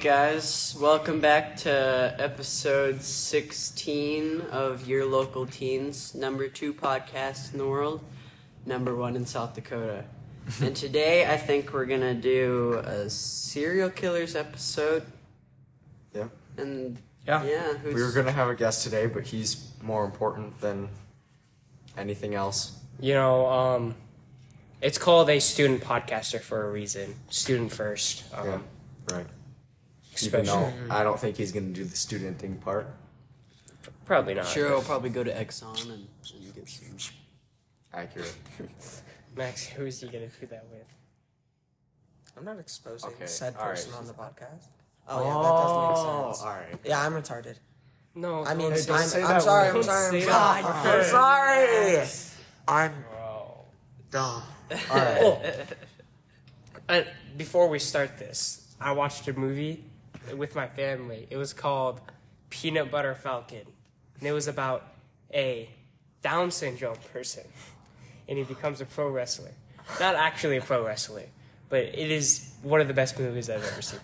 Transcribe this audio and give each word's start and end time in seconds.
guys. 0.00 0.74
Welcome 0.80 1.20
back 1.20 1.56
to 1.58 2.14
episode 2.18 3.02
16 3.02 4.40
of 4.50 4.88
Your 4.88 5.04
Local 5.04 5.44
Teens, 5.44 6.14
number 6.14 6.48
two 6.48 6.72
podcast 6.72 7.52
in 7.52 7.58
the 7.58 7.66
world, 7.66 8.02
number 8.64 8.96
one 8.96 9.14
in 9.14 9.26
South 9.26 9.54
Dakota. 9.54 10.04
and 10.62 10.74
today 10.74 11.26
I 11.26 11.36
think 11.36 11.74
we're 11.74 11.84
going 11.84 12.00
to 12.00 12.14
do 12.14 12.80
a 12.82 13.10
serial 13.10 13.90
killers 13.90 14.34
episode. 14.34 15.02
Yeah. 16.14 16.28
And 16.56 16.96
Yeah. 17.26 17.44
yeah, 17.44 17.74
who's, 17.74 17.94
We 17.94 18.02
were 18.02 18.12
gonna 18.12 18.32
have 18.32 18.48
a 18.48 18.54
guest 18.54 18.82
today, 18.82 19.06
but 19.06 19.24
he's 19.24 19.70
more 19.82 20.06
important 20.06 20.62
than 20.62 20.88
anything 21.98 22.34
else. 22.34 22.72
You 23.00 23.12
know, 23.14 23.46
um, 23.46 23.94
it's 24.80 24.96
called 24.96 25.28
a 25.28 25.40
student 25.40 25.82
podcaster 25.82 26.40
for 26.40 26.66
a 26.66 26.70
reason. 26.70 27.16
Student 27.28 27.70
first. 27.70 28.24
Um, 28.34 28.46
Yeah. 28.46 29.16
Right. 29.16 29.26
Even 30.22 30.44
though 30.44 30.72
I 30.90 31.02
don't 31.02 31.18
think 31.18 31.36
he's 31.36 31.52
gonna 31.52 31.66
do 31.68 31.84
the 31.84 31.96
student 31.96 32.38
thing 32.38 32.56
part. 32.56 32.88
Probably 34.04 34.34
not. 34.34 34.46
Sure, 34.46 34.72
I'll 34.74 34.82
probably 34.82 35.10
go 35.10 35.22
to 35.24 35.32
Exxon 35.32 35.82
and, 35.84 36.06
and 36.34 36.54
get 36.54 36.68
some. 36.68 36.96
Accurate. 37.94 38.34
Max, 39.36 39.66
who 39.66 39.86
is 39.86 40.00
he 40.00 40.08
going 40.08 40.28
to 40.28 40.40
do 40.40 40.46
that 40.46 40.64
with? 40.70 40.86
I'm 42.36 42.44
not 42.44 42.58
exposing 42.58 43.10
Okay, 43.10 43.26
said 43.26 43.54
all 43.56 43.66
right. 43.66 43.70
person 43.70 43.92
on 43.94 44.06
the 44.06 44.12
podcast. 44.12 44.66
Oh, 45.08 45.24
yeah, 45.24 45.34
that 45.42 45.52
does 45.56 45.88
make 45.88 46.36
sense. 46.36 46.42
all 46.44 46.54
right. 46.54 46.80
Yeah, 46.84 47.04
I'm 47.06 47.12
retarded. 47.12 47.56
No. 48.14 48.44
I 48.44 48.54
mean, 48.54 48.72
Hey, 48.72 48.82
don't 48.82 48.96
I'm, 48.96 49.06
say 49.08 49.22
I'm 49.22 49.28
that 49.28 49.42
sorry, 49.42 49.68
word. 49.68 49.76
I'm 49.76 49.82
sorry, 49.84 50.06
I'm 50.06 50.12
say 50.12 50.20
sorry. 50.26 50.62
that 50.62 50.74
I'm 50.84 50.98
word. 50.98 51.04
sorry. 51.06 52.06
I'm 52.68 53.04
Bro. 53.10 53.64
dumb. 54.10 54.42
All 54.90 54.96
right. 54.96 55.66
Oh. 56.88 56.94
Uh, 56.94 57.02
before 57.36 57.68
we 57.68 57.78
start 57.78 58.18
this, 58.18 58.74
I 58.80 58.90
watched 58.92 59.26
a 59.28 59.32
movie 59.38 59.84
with 60.36 60.54
my 60.54 60.66
family. 60.66 61.26
It 61.30 61.36
was 61.36 61.52
called 61.52 62.00
Peanut 62.50 62.90
Butter 62.90 63.14
Falcon. 63.14 63.66
And 64.18 64.28
it 64.28 64.32
was 64.32 64.48
about 64.48 64.86
a 65.32 65.68
Down 66.22 66.50
syndrome 66.50 66.98
person. 67.12 67.44
And 68.28 68.38
he 68.38 68.44
becomes 68.44 68.80
a 68.80 68.84
pro 68.84 69.08
wrestler. 69.08 69.52
Not 69.98 70.14
actually 70.14 70.56
a 70.58 70.60
pro 70.60 70.84
wrestler, 70.84 71.24
but 71.68 71.80
it 71.80 72.10
is 72.10 72.52
one 72.62 72.80
of 72.80 72.88
the 72.88 72.94
best 72.94 73.18
movies 73.18 73.50
I've 73.50 73.64
ever 73.64 73.82
seen. 73.82 74.00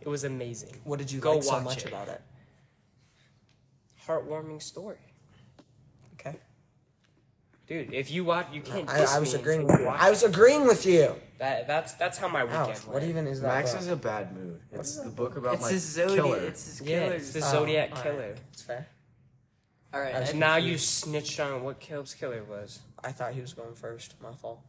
It 0.00 0.08
was 0.08 0.24
amazing. 0.24 0.76
What 0.84 0.98
did 0.98 1.12
you 1.12 1.20
Go 1.20 1.34
like 1.34 1.42
so 1.42 1.52
watch 1.54 1.64
much 1.64 1.78
it. 1.84 1.88
about 1.88 2.08
it? 2.08 2.22
Heartwarming 4.06 4.62
story. 4.62 4.96
Okay. 7.70 7.84
Dude, 7.84 7.94
if 7.94 8.10
you 8.10 8.24
watch, 8.24 8.46
you 8.52 8.60
can't. 8.62 8.88
I, 8.88 9.04
I 9.16 9.18
was 9.18 9.34
me 9.34 9.40
agreeing 9.40 9.64
with 9.66 9.74
you 9.74 9.80
you. 9.80 9.86
watch 9.86 10.00
I 10.00 10.10
was 10.10 10.22
agreeing 10.22 10.66
with 10.66 10.86
you. 10.86 11.14
That, 11.38 11.66
that's 11.68 11.92
that's 11.94 12.18
how 12.18 12.26
my 12.28 12.44
weekend 12.44 12.62
Ouch, 12.62 12.68
went. 12.86 12.88
what 12.88 13.02
even 13.04 13.26
is 13.26 13.40
that? 13.42 13.48
Max 13.48 13.72
book? 13.72 13.80
is 13.82 13.88
a 13.88 13.96
bad 13.96 14.34
mood. 14.36 14.60
It's 14.72 14.96
the 14.96 15.10
book 15.10 15.36
about 15.36 15.54
It's 15.54 15.62
like 15.62 15.72
his 15.72 15.82
Zodiac. 15.84 16.16
killer. 16.24 16.38
It's 16.38 16.66
his 16.66 16.80
killer. 16.80 16.90
Yeah, 16.90 17.04
killers. 17.08 17.22
it's 17.22 17.32
the 17.32 17.38
Oh, 17.40 17.50
Zodiac 17.60 17.88
alright. 17.90 18.04
killer. 18.04 18.34
It's 18.52 18.62
fair. 18.62 18.86
All 19.94 20.00
right. 20.00 20.14
I 20.14 20.20
was 20.20 20.28
I- 20.28 20.30
And 20.32 20.40
now 20.40 20.56
you 20.56 20.78
snitched 20.78 21.38
on 21.40 21.62
what 21.62 21.78
Caleb's 21.78 22.14
killer 22.14 22.42
was. 22.42 22.80
I 23.04 23.12
thought 23.12 23.32
he 23.34 23.40
was 23.40 23.52
going 23.52 23.74
first. 23.74 24.14
My 24.22 24.32
fault. 24.32 24.60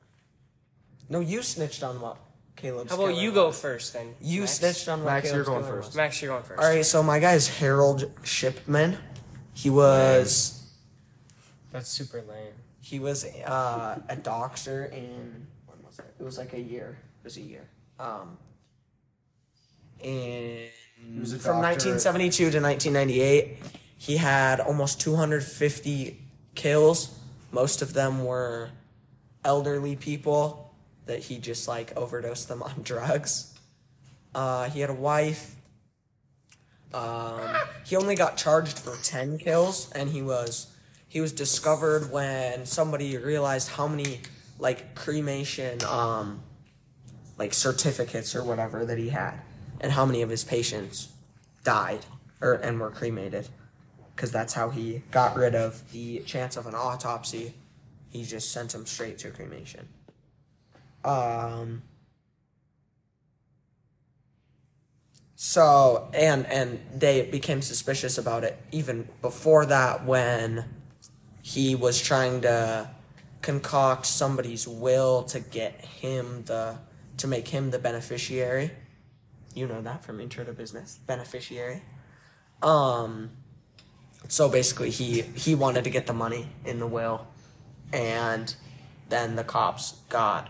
No, 1.10 1.20
you 1.22 1.42
snitched 1.42 1.82
on 1.84 2.00
what 2.02 2.18
Caleb's 2.56 2.92
How 2.92 2.98
about 2.98 3.10
killer 3.12 3.22
you 3.22 3.32
go 3.32 3.52
first 3.52 3.94
then? 3.94 4.14
You 4.22 4.42
Max? 4.42 4.52
snitched 4.54 4.88
on 4.90 5.04
what 5.04 5.14
Max, 5.14 5.32
you're 5.32 5.44
going 5.44 5.64
killer 5.64 5.76
first. 5.78 5.88
was. 5.90 5.96
Max, 5.96 6.22
you're 6.22 6.32
going 6.32 6.44
first. 6.44 6.62
All 6.62 6.68
right, 6.70 6.86
so 6.86 7.02
my 7.02 7.20
guy 7.20 7.34
is 7.34 7.48
Harold 7.48 8.12
Shipman. 8.24 8.98
He 9.54 9.70
was 9.72 10.64
That's 11.72 11.90
super 11.90 12.18
lame. 12.22 12.54
He 12.90 13.00
was 13.00 13.24
uh, 13.24 14.00
a 14.10 14.16
doctor 14.16 14.86
in 14.86 15.46
when 15.68 15.78
was 15.86 16.00
it? 16.00 16.12
It 16.20 16.24
was 16.24 16.40
like 16.40 16.54
a 16.54 16.60
year. 16.60 16.98
It 17.22 17.24
was 17.24 17.38
a 17.38 17.42
year. 17.42 17.70
Um, 18.00 18.38
in 20.02 20.70
was 21.20 21.34
a 21.34 21.40
from 21.40 21.58
1972 21.58 22.50
to 22.50 22.60
1998, 22.60 23.58
he 23.96 24.18
had 24.18 24.60
almost 24.60 25.00
250 25.02 26.20
kills. 26.56 27.20
Most 27.52 27.84
of 27.84 27.94
them 27.94 28.26
were 28.26 28.72
elderly 29.46 29.96
people 29.96 30.74
that 31.06 31.20
he 31.20 31.38
just 31.38 31.68
like 31.68 31.96
overdosed 31.96 32.48
them 32.48 32.64
on 32.70 32.82
drugs. 32.82 33.54
Uh, 34.34 34.68
he 34.68 34.80
had 34.80 34.90
a 34.90 34.96
wife. 34.96 35.56
Um, 36.92 37.40
he 37.86 37.96
only 37.96 38.16
got 38.16 38.36
charged 38.36 38.80
for 38.80 38.96
10 39.04 39.38
kills, 39.38 39.92
and 39.92 40.10
he 40.10 40.24
was 40.24 40.69
he 41.10 41.20
was 41.20 41.34
discovered 41.34 42.12
when 42.12 42.66
somebody 42.66 43.18
realized 43.18 43.70
how 43.70 43.88
many 43.88 44.22
like 44.60 44.94
cremation 44.96 45.80
um 45.88 46.42
like 47.38 47.54
certificates 47.54 48.36
or 48.36 48.44
whatever 48.44 48.86
that 48.86 48.98
he 48.98 49.10
had 49.10 49.34
and 49.82 49.92
how 49.92 50.06
many 50.06 50.22
of 50.22 50.30
his 50.30 50.44
patients 50.44 51.10
died 51.64 52.06
or 52.42 52.54
and 52.54 52.80
were 52.80 52.92
cremated. 52.92 53.48
Because 54.16 54.32
that's 54.32 54.54
how 54.54 54.70
he 54.70 55.02
got 55.12 55.36
rid 55.38 55.56
of 55.56 55.92
the 55.94 56.20
chance 56.20 56.58
of 56.58 56.68
an 56.68 56.76
autopsy. 56.76 57.54
He 58.10 58.24
just 58.24 58.52
sent 58.52 58.76
him 58.76 58.86
straight 58.86 59.18
to 59.20 59.32
cremation. 59.32 59.88
Um 61.04 61.82
so 65.36 66.10
and 66.14 66.46
and 66.48 66.80
they 66.94 67.22
became 67.24 67.62
suspicious 67.62 68.18
about 68.18 68.44
it 68.44 68.62
even 68.74 69.08
before 69.22 69.66
that 69.66 70.06
when 70.06 70.66
he 71.54 71.74
was 71.74 72.00
trying 72.00 72.42
to 72.42 72.88
concoct 73.42 74.06
somebody's 74.06 74.68
will 74.68 75.24
to 75.24 75.40
get 75.40 75.74
him 75.84 76.44
the 76.46 76.78
to 77.18 77.26
make 77.28 77.48
him 77.48 77.72
the 77.72 77.80
beneficiary. 77.80 78.70
You 79.56 79.66
know 79.68 79.82
that 79.82 80.04
from 80.04 80.20
Intro 80.20 80.44
to 80.46 80.54
Business, 80.54 81.00
beneficiary. 81.08 81.82
Um 82.62 83.32
so 84.28 84.48
basically 84.48 84.92
he 84.92 85.22
he 85.46 85.56
wanted 85.56 85.84
to 85.86 85.90
get 85.90 86.06
the 86.06 86.14
money 86.14 86.50
in 86.66 86.78
the 86.80 86.86
will 86.88 87.26
and 87.92 88.56
then 89.08 89.36
the 89.36 89.44
cops 89.44 89.94
got 90.10 90.50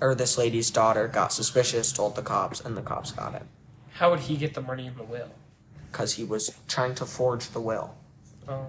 or 0.00 0.14
this 0.14 0.38
lady's 0.38 0.70
daughter 0.70 1.06
got 1.06 1.32
suspicious, 1.32 1.92
told 1.92 2.16
the 2.16 2.22
cops 2.22 2.60
and 2.60 2.76
the 2.78 2.82
cops 2.82 3.10
got 3.12 3.34
it 3.34 3.42
How 3.98 4.10
would 4.10 4.20
he 4.20 4.36
get 4.38 4.54
the 4.54 4.62
money 4.62 4.86
in 4.86 4.96
the 4.96 5.04
will? 5.04 5.30
cuz 5.92 6.14
he 6.14 6.24
was 6.24 6.44
trying 6.66 6.94
to 6.94 7.04
forge 7.04 7.50
the 7.50 7.60
will. 7.60 7.94
Oh. 8.48 8.66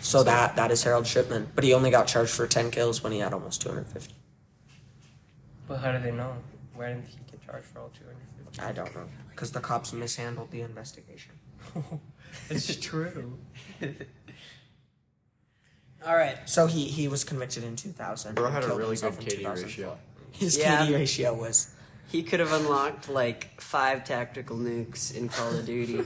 So 0.00 0.22
that 0.22 0.56
that 0.56 0.70
is 0.70 0.82
Harold 0.84 1.06
Shipman, 1.06 1.48
but 1.54 1.64
he 1.64 1.72
only 1.74 1.90
got 1.90 2.06
charged 2.06 2.32
for 2.32 2.46
10 2.46 2.70
kills 2.70 3.02
when 3.02 3.12
he 3.12 3.18
had 3.20 3.32
almost 3.32 3.62
250. 3.62 4.14
But 5.66 5.78
how 5.78 5.92
do 5.92 5.98
they 5.98 6.12
know? 6.12 6.34
Why 6.74 6.88
didn't 6.88 7.06
he 7.06 7.18
get 7.30 7.44
charged 7.44 7.66
for 7.66 7.80
all 7.80 7.90
250? 7.90 8.62
I 8.62 8.72
don't 8.72 8.94
know 8.94 9.04
because 9.38 9.52
the 9.52 9.60
cops 9.60 9.92
mishandled 9.92 10.50
the 10.50 10.62
investigation. 10.62 11.32
it's 12.50 12.74
true. 12.74 13.38
All 16.06 16.16
right. 16.16 16.36
So 16.46 16.66
he 16.66 16.86
he 16.86 17.06
was 17.06 17.22
convicted 17.22 17.62
in 17.62 17.76
2000. 17.76 18.34
Bro 18.34 18.50
had 18.50 18.64
a 18.64 18.74
really 18.74 18.96
good 18.96 19.12
KD 19.12 19.46
ratio. 19.62 19.96
His 20.32 20.58
Yeah. 20.58 20.86
KD 20.86 20.94
ratio 20.94 21.34
was 21.34 21.74
He 22.08 22.24
could 22.24 22.40
have 22.40 22.52
unlocked 22.52 23.08
like 23.08 23.60
five 23.60 24.04
tactical 24.04 24.56
nukes 24.56 25.14
in 25.14 25.28
Call 25.28 25.54
of 25.56 25.66
Duty. 25.66 26.02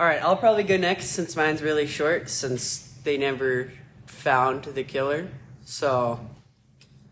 All 0.00 0.06
right, 0.06 0.22
I'll 0.22 0.34
probably 0.34 0.62
go 0.62 0.78
next 0.78 1.08
since 1.08 1.36
mine's 1.36 1.60
really 1.60 1.86
short 1.86 2.30
since 2.30 2.78
they 3.04 3.18
never 3.18 3.70
found 4.06 4.64
the 4.64 4.82
killer. 4.82 5.28
So, 5.62 6.26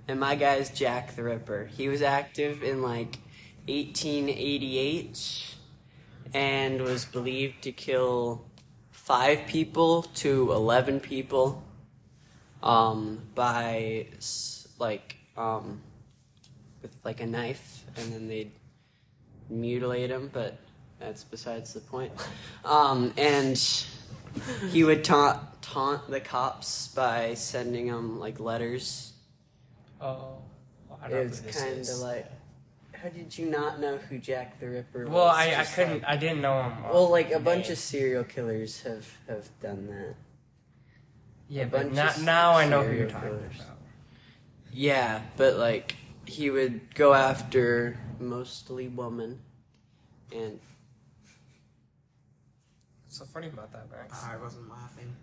and 0.09 0.19
my 0.19 0.37
guy's 0.37 0.71
Jack 0.71 1.15
the 1.15 1.22
Ripper. 1.22 1.69
He 1.76 1.91
was 1.91 2.00
active 2.00 2.62
in 2.62 2.81
like 2.81 3.19
1888 3.66 5.56
and 6.32 6.81
was 6.81 7.04
believed 7.04 7.60
to 7.65 7.72
kill 7.72 8.47
five 8.91 9.47
people 9.47 10.05
to 10.15 10.50
11 10.50 11.00
people 11.00 11.62
um, 12.62 13.20
by 13.34 14.06
like 14.78 15.19
um, 15.37 15.82
with 16.81 16.97
like 17.05 17.20
a 17.20 17.26
knife 17.26 17.84
and 17.99 18.14
then 18.14 18.29
they'd 18.29 18.52
mutilate 19.50 20.11
him, 20.11 20.31
but 20.32 20.58
that's 20.99 21.25
besides 21.25 21.75
the 21.75 21.81
point. 21.81 22.12
Um, 22.65 23.12
and 23.17 23.56
he 24.71 24.85
would 24.85 25.05
taunt 25.05 25.41
taunt 25.62 26.09
the 26.11 26.21
cops 26.21 26.89
by 26.89 27.35
sending 27.35 27.87
them 27.89 28.19
like 28.19 28.41
letters. 28.41 29.12
Oh. 30.00 30.39
I 31.03 31.09
don't 31.09 31.27
It's 31.27 31.41
kind 31.41 31.79
of 31.81 31.99
like, 31.99 32.27
how 32.93 33.09
did 33.09 33.37
you 33.39 33.47
not 33.47 33.79
know 33.81 33.99
who 33.99 34.19
Jack 34.19 34.59
the 34.59 34.69
Ripper 34.69 35.05
was? 35.05 35.11
Well, 35.11 35.27
I, 35.29 35.55
I 35.56 35.65
couldn't. 35.65 36.00
like- 36.00 36.09
I 36.09 36.17
didn't 36.17 36.41
know 36.41 36.62
him. 36.62 36.83
well, 36.85 37.09
like 37.09 37.31
a 37.31 37.35
the 37.35 37.41
bunch 37.41 37.65
name. 37.65 37.73
of 37.73 37.79
serial 37.79 38.25
killers 38.25 38.83
have 38.83 39.06
have 39.29 39.49
done 39.61 39.87
that. 39.87 40.15
Yeah, 41.49 41.62
a 41.62 41.67
but 41.67 41.95
bunch 41.95 42.19
now, 42.23 42.53
I 42.55 42.69
know 42.69 42.83
who 42.83 42.93
you're 42.97 43.09
talking 43.09 43.29
killers. 43.31 43.55
about. 43.56 43.79
Yeah, 44.73 45.23
but 45.37 45.56
like 45.56 45.97
he 46.27 46.50
would 46.50 46.95
go 46.95 47.15
after 47.15 47.99
mostly 48.21 48.89
women, 48.89 49.39
and 50.35 50.59
so 53.19 53.25
funny 53.25 53.49
about 53.49 53.73
that, 53.73 53.91
Max? 53.91 54.25
I 54.25 54.37
wasn't 54.37 54.69
laughing. 54.69 55.15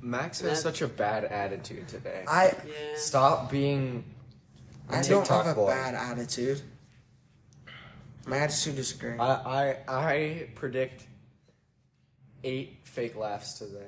Max 0.00 0.40
That- 0.40 0.50
has 0.50 0.60
such 0.62 0.82
a 0.82 0.88
bad 0.88 1.24
attitude 1.24 1.88
today. 1.88 2.24
I 2.28 2.46
yeah. 2.66 2.72
Stop 2.96 3.50
being 3.50 4.04
I 4.88 5.02
don't 5.02 5.20
TikTok 5.22 5.46
have 5.46 5.56
a 5.56 5.60
boy. 5.60 5.68
bad 5.68 5.94
attitude. 5.94 6.60
My 8.26 8.38
attitude 8.38 8.78
is 8.78 8.92
great. 8.92 9.20
I, 9.20 9.76
I 9.88 9.94
I 10.08 10.48
predict 10.54 11.06
eight 12.44 12.78
fake 12.84 13.16
laughs 13.16 13.58
today. 13.58 13.86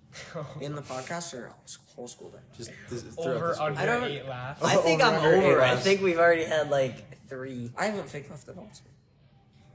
In 0.60 0.74
the 0.74 0.82
podcast 0.82 1.34
or 1.34 1.52
whole 1.94 2.08
school 2.08 2.30
day? 2.30 2.38
Just 2.56 2.70
this, 2.90 3.02
throughout 3.02 3.28
Over 3.36 3.48
this 3.48 3.58
week. 3.58 3.66
under 3.66 3.80
I 3.80 3.86
don't- 3.86 4.04
eight 4.10 4.26
laughs. 4.28 4.62
I 4.62 4.76
think 4.76 5.02
I'm 5.02 5.14
Over 5.14 5.34
over. 5.36 5.62
I 5.62 5.74
eight 5.74 5.78
think 5.80 6.02
we've 6.02 6.18
already 6.18 6.44
had 6.44 6.70
like 6.70 7.26
three. 7.28 7.70
I 7.76 7.86
haven't 7.86 8.08
fake 8.08 8.28
left 8.30 8.48
at 8.48 8.56
all. 8.56 8.70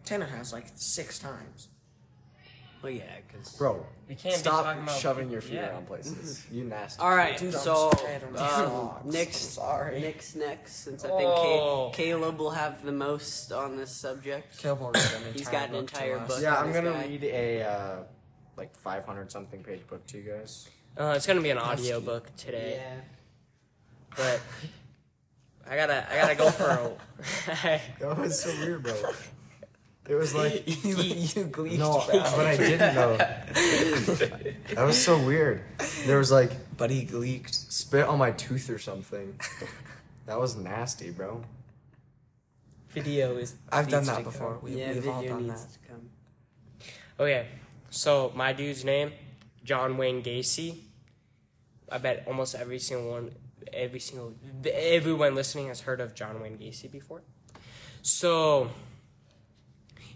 Tanner 0.06 0.26
has 0.26 0.52
like 0.52 0.66
six 0.76 1.18
times. 1.20 1.70
Well, 2.82 2.92
yeah, 2.92 3.04
because. 3.28 3.50
Bro, 3.58 3.86
We 4.10 4.16
can't 4.16 4.36
be 4.36 4.40
stop 4.40 4.66
talking 4.66 4.84
about 4.84 4.98
shoving 5.00 5.30
your 5.30 5.42
feet 5.42 5.54
yeah. 5.56 5.70
around 5.72 5.86
places. 5.88 6.46
You 6.52 6.64
nasty. 6.64 7.00
All 7.02 7.16
right, 7.16 7.38
Dude, 7.38 7.54
I'm 7.54 7.60
so 7.62 7.92
scared 7.96 8.24
of 8.24 8.30
um, 8.30 8.36
dogs. 8.36 9.14
Nick's 9.14 9.38
sorry. 9.38 10.02
Nick's 10.02 10.36
next, 10.36 10.78
since 10.84 11.06
I 11.06 11.10
think 11.10 11.22
Oh. 11.24 11.92
Ca- 11.94 11.96
Caleb 12.04 12.40
will 12.40 12.50
have 12.52 12.84
the 12.84 12.92
most 12.92 13.52
on 13.52 13.78
this 13.78 13.92
subject. 13.92 14.58
Caleb 14.58 14.80
will 14.80 14.92
read 14.92 15.04
an 15.06 15.18
entire 15.28 15.32
He's 15.34 15.48
got 15.50 15.66
an 15.70 15.72
book 15.74 15.92
to 15.92 15.96
entire 16.04 16.20
us. 16.20 16.28
book. 16.28 16.40
yeah, 16.42 16.56
I'm 16.58 16.68
this 16.68 16.76
gonna 16.76 16.92
guy. 16.92 17.08
read 17.08 17.24
a 17.26 17.62
uh, 17.64 17.96
like 18.58 18.76
500 18.76 19.32
something 19.32 19.64
page 19.64 19.86
book 19.88 20.06
to 20.08 20.18
you 20.18 20.32
guys. 20.32 20.68
Uh, 20.98 21.14
it's 21.16 21.26
gonna 21.28 21.42
be 21.42 21.52
an 21.52 21.58
audio 21.58 22.00
book 22.02 22.36
today, 22.36 22.80
Yeah. 22.82 23.02
but 24.18 24.42
I 25.70 25.76
gotta 25.78 26.06
I 26.12 26.16
gotta 26.18 26.36
go 26.36 26.50
for 26.50 26.66
a. 26.66 27.80
That 28.00 28.18
was 28.18 28.42
so 28.42 28.50
weird, 28.60 28.84
bro. 28.84 28.94
It 30.10 30.16
was 30.16 30.34
like 30.34 30.68
you, 30.84 30.96
you 30.98 31.46
gleeked, 31.46 31.78
no, 31.78 32.04
but 32.08 32.46
I 32.46 32.58
didn't 32.58 32.96
know. 32.96 33.18
That 34.76 34.84
was 34.86 35.02
so 35.04 35.18
weird. 35.24 35.62
There 36.06 36.18
was 36.18 36.32
like 36.32 36.52
But 36.78 36.90
he 36.90 37.06
gleeked. 37.06 37.54
spit 37.72 38.08
on 38.08 38.18
my 38.18 38.32
tooth 38.32 38.70
or 38.70 38.80
something. 38.80 39.40
That 40.26 40.40
was 40.40 40.56
nasty, 40.56 41.12
bro. 41.12 41.44
Video 42.90 43.38
is. 43.38 43.56
I've 43.72 43.88
done 43.90 44.06
that 44.06 44.24
before. 44.24 44.54
go. 44.56 44.60
We, 44.64 44.80
yeah, 44.80 44.94
we've 44.94 45.08
all 45.08 45.24
done 45.24 45.48
needs 45.48 45.66
that. 45.66 45.74
to 45.74 45.80
come. 45.90 46.10
Okay, 47.20 47.48
so 47.90 48.32
my 48.36 48.54
dude's 48.54 48.84
name, 48.84 49.12
John 49.64 49.98
Wayne 49.98 50.24
Gacy. 50.24 50.80
I 51.92 51.98
bet 52.00 52.24
almost 52.28 52.56
every 52.56 52.80
single 52.80 53.12
one, 53.12 53.32
every 53.72 54.00
single, 54.00 54.34
everyone 54.66 55.36
listening 55.36 55.68
has 55.68 55.82
heard 55.82 56.02
of 56.02 56.16
John 56.16 56.42
Wayne 56.42 56.58
Gacy 56.58 56.92
before. 56.92 57.22
So, 58.02 58.70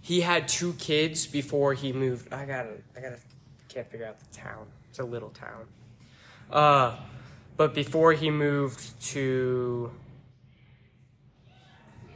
he 0.06 0.22
had 0.22 0.48
two 0.48 0.74
kids 0.74 1.25
before 1.25 1.74
he 1.74 1.92
moved. 1.92 2.31
I 2.31 2.46
gotta, 2.46 2.74
I 2.96 3.00
gotta, 3.00 3.18
can't 3.69 3.90
figure 3.90 4.06
out 4.06 4.19
the 4.19 4.38
town. 4.38 4.68
It's 4.88 5.00
a 5.00 5.04
little 5.04 5.31
town. 5.31 5.66
Uh, 6.52 6.96
but 7.57 7.74
before 7.74 8.13
he 8.13 8.30
moved 8.30 9.02
to 9.13 9.92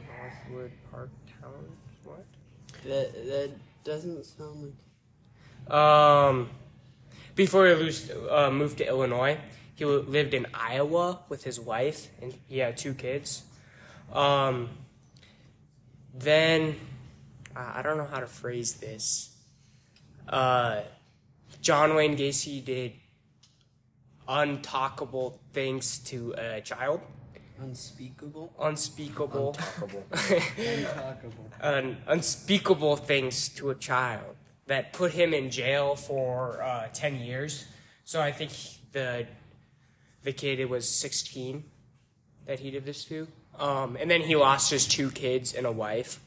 Northwood 0.06 0.70
Park 0.92 1.10
Town, 1.42 1.50
what? 2.04 2.24
That 2.84 3.12
that 3.12 3.50
doesn't 3.82 4.24
sound 4.24 4.72
like. 5.66 5.76
Um, 5.76 6.48
before 7.34 7.66
he 7.66 7.92
uh, 8.30 8.52
moved 8.52 8.78
to 8.78 8.86
Illinois, 8.86 9.36
he 9.74 9.84
lived 9.84 10.32
in 10.32 10.46
Iowa 10.54 11.18
with 11.28 11.42
his 11.42 11.58
wife, 11.58 12.06
and 12.22 12.38
he 12.46 12.58
had 12.58 12.76
two 12.76 12.94
kids. 12.94 13.42
Um, 14.12 14.68
then, 16.14 16.76
I 17.56 17.82
don't 17.82 17.96
know 17.96 18.06
how 18.06 18.20
to 18.20 18.26
phrase 18.26 18.74
this. 18.74 19.36
Uh, 20.28 20.82
John 21.60 21.94
Wayne 21.94 22.16
Gacy 22.16 22.64
did 22.64 22.92
untalkable 24.28 25.38
things 25.52 25.98
to 26.00 26.34
a 26.38 26.60
child. 26.60 27.00
Unspeakable. 27.60 28.52
Unspeakable. 28.58 29.54
Untalkable. 29.54 30.04
Untalkable. 30.12 31.50
un- 31.60 31.96
unspeakable 32.06 32.96
things 32.96 33.48
to 33.50 33.70
a 33.70 33.74
child 33.74 34.36
that 34.66 34.92
put 34.92 35.12
him 35.12 35.34
in 35.34 35.50
jail 35.50 35.96
for 35.96 36.62
uh, 36.62 36.88
10 36.94 37.16
years. 37.16 37.66
So 38.04 38.20
I 38.20 38.32
think 38.32 38.52
the 38.92 39.26
the 40.22 40.32
kid 40.32 40.60
it 40.60 40.68
was 40.68 40.88
16 40.88 41.64
that 42.46 42.60
he 42.60 42.70
did 42.70 42.84
this 42.84 43.04
to. 43.06 43.26
Um, 43.58 43.96
and 43.98 44.10
then 44.10 44.20
he 44.22 44.36
lost 44.36 44.70
his 44.70 44.86
two 44.86 45.10
kids 45.10 45.54
and 45.54 45.66
a 45.66 45.72
wife. 45.72 46.20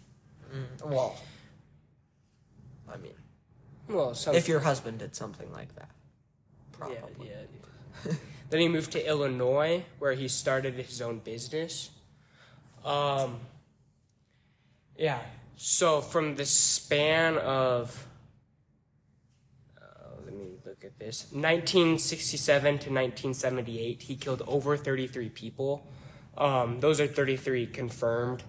Well, 0.86 1.16
I 2.92 2.98
mean, 2.98 3.14
Well, 3.88 4.14
some, 4.14 4.36
if 4.36 4.48
your 4.48 4.60
husband 4.60 5.00
did 5.00 5.16
something 5.16 5.52
like 5.52 5.74
that, 5.76 5.90
yeah, 5.90 6.78
probably. 6.78 7.30
yeah. 7.30 8.14
then 8.50 8.60
he 8.60 8.68
moved 8.68 8.92
to 8.92 9.08
Illinois 9.08 9.86
where 10.00 10.14
he 10.14 10.28
started 10.28 10.74
his 10.76 11.02
own 11.02 11.20
business. 11.20 11.90
Um, 12.86 13.40
yeah. 14.98 15.20
So 15.56 16.02
from 16.02 16.36
the 16.36 16.46
span 16.46 17.38
of 17.38 18.08
uh, 19.82 19.86
let 20.26 20.34
me 20.36 20.58
look 20.66 20.84
at 20.84 21.00
this 21.00 21.24
1967 21.32 22.64
to 22.64 22.70
1978 22.90 24.02
he 24.02 24.16
killed 24.16 24.42
over 24.48 24.76
33 24.76 25.30
people 25.30 25.88
um, 26.38 26.80
those 26.80 27.00
are 27.00 27.08
33 27.08 27.68
confirmed 27.68 28.44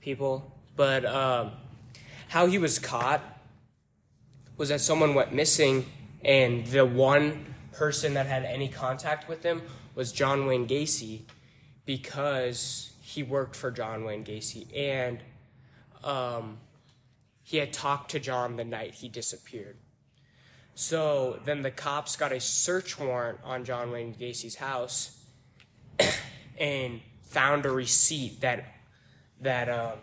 people 0.00 0.58
but 0.76 1.04
um, 1.04 1.52
how 2.28 2.46
he 2.46 2.58
was 2.58 2.78
caught 2.78 3.22
was 4.56 4.68
that 4.68 4.80
someone 4.80 5.14
went 5.14 5.32
missing 5.32 5.86
and 6.24 6.66
the 6.68 6.84
one 6.84 7.54
person 7.72 8.14
that 8.14 8.26
had 8.26 8.44
any 8.44 8.68
contact 8.68 9.28
with 9.28 9.42
him 9.42 9.62
was 9.94 10.12
john 10.12 10.46
wayne 10.46 10.66
gacy 10.66 11.22
because 11.84 12.92
he 13.00 13.22
worked 13.22 13.56
for 13.56 13.70
john 13.70 14.04
wayne 14.04 14.24
gacy 14.24 14.66
and 14.76 15.20
um, 16.04 16.58
he 17.42 17.56
had 17.56 17.72
talked 17.72 18.10
to 18.10 18.20
john 18.20 18.56
the 18.56 18.64
night 18.64 18.94
he 18.94 19.08
disappeared. 19.08 19.76
So 20.74 21.40
then 21.44 21.62
the 21.62 21.70
cops 21.70 22.16
got 22.16 22.32
a 22.32 22.40
search 22.40 22.98
warrant 22.98 23.38
on 23.44 23.64
John 23.64 23.90
Wayne 23.90 24.14
Gacy's 24.14 24.56
house 24.56 25.18
and 26.58 27.00
found 27.22 27.66
a 27.66 27.70
receipt 27.70 28.40
that 28.40 28.64
that 29.40 29.68
um, 29.68 29.98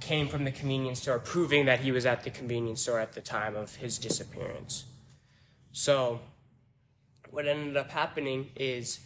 came 0.00 0.28
from 0.28 0.44
the 0.44 0.52
convenience 0.52 1.02
store 1.02 1.18
proving 1.18 1.66
that 1.66 1.80
he 1.80 1.92
was 1.92 2.06
at 2.06 2.22
the 2.22 2.30
convenience 2.30 2.82
store 2.82 3.00
at 3.00 3.12
the 3.12 3.20
time 3.20 3.56
of 3.56 3.76
his 3.76 3.98
disappearance. 3.98 4.84
So 5.72 6.20
what 7.30 7.46
ended 7.46 7.76
up 7.76 7.90
happening 7.90 8.50
is 8.56 9.00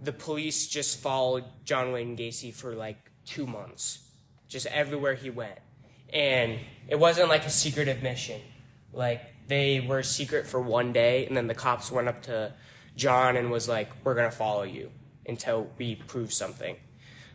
the 0.00 0.12
police 0.12 0.68
just 0.68 1.00
followed 1.00 1.44
John 1.64 1.92
Wayne 1.92 2.16
Gacy 2.16 2.52
for 2.52 2.74
like 2.74 3.10
2 3.26 3.46
months 3.46 4.00
just 4.48 4.66
everywhere 4.66 5.14
he 5.14 5.30
went. 5.30 5.58
And 6.12 6.58
it 6.88 6.98
wasn't 6.98 7.28
like 7.28 7.44
a 7.44 7.50
secretive 7.50 8.02
mission. 8.02 8.40
Like 8.92 9.22
they 9.48 9.80
were 9.80 10.02
secret 10.02 10.46
for 10.46 10.60
one 10.60 10.92
day, 10.92 11.26
and 11.26 11.36
then 11.36 11.46
the 11.46 11.54
cops 11.54 11.90
went 11.90 12.08
up 12.08 12.22
to 12.22 12.54
John 12.96 13.36
and 13.36 13.50
was 13.50 13.68
like, 13.68 13.90
"We're 14.04 14.14
gonna 14.14 14.30
follow 14.30 14.62
you 14.62 14.90
until 15.26 15.70
we 15.76 15.96
prove 15.96 16.32
something." 16.32 16.76